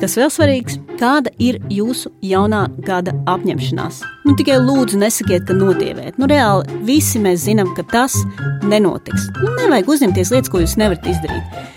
[0.01, 4.03] Kas vēl svarīgs, kāda ir jūsu jaunā gada apņemšanās?
[4.27, 6.19] Nu, tikai lūdzu, nesakiet, ka notievēt.
[6.21, 8.15] Nu, reāli visi mēs zinām, ka tas
[8.63, 9.29] nenotiks.
[9.41, 11.73] Nu, nevajag uzņemties lietas, ko jūs nevarat izdarīt.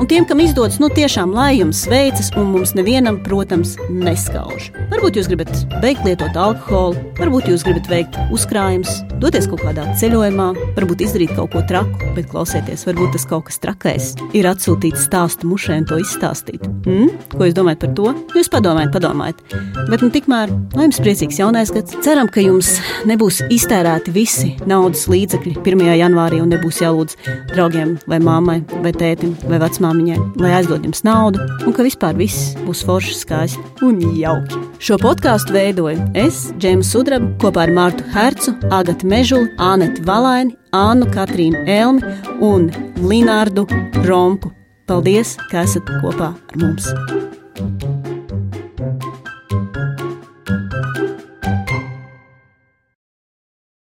[0.00, 4.70] Un tiem, kam izdodas, nu tiešām lai jums veicas, un mums nevienam, protams, neskauž.
[4.88, 5.50] Varbūt jūs gribat
[5.82, 10.46] beigt lietot alkoholu, varbūt jūs gribat veikt uzkrājumus, doties kaut kādā ceļojumā,
[10.78, 15.50] varbūt izdarīt kaut ko traku, bet klausieties, varbūt tas kaut kas trakais ir atsūtīts stāstu
[15.50, 16.64] mušai un to izstāstīt.
[16.88, 17.12] Hmm?
[17.34, 18.14] Ko jūs domājat par to?
[18.40, 19.44] Jūs padomājiet, padomājiet.
[19.92, 22.72] Bet nu tikmēr, lai jums priecīgs jaunais gads, ceram, ka jums
[23.10, 25.86] nebūs iztērēti visi naudas līdzekļi 1.
[26.00, 27.20] janvārī un nebūs jālūdz
[27.52, 32.16] draugiem vai mammai vai tētim vai vecmāmai vecmāmiņai, lai aizdod jums naudu, un ka vispār
[32.16, 34.58] viss būs forši, skaisti un jauki.
[34.80, 41.08] Šo podkāstu veidoju es, Džēmas Sudraba, kopā ar Mārtu Hercu, Agatu Mežuli, Ānetu Valaini, Annu
[41.10, 42.02] Katrīnu Elmi
[42.40, 42.70] un
[43.02, 43.66] Linārdu
[44.06, 44.52] Rompu.
[44.86, 46.90] Paldies, ka esat kopā ar mums!
[47.60, 48.09] thank you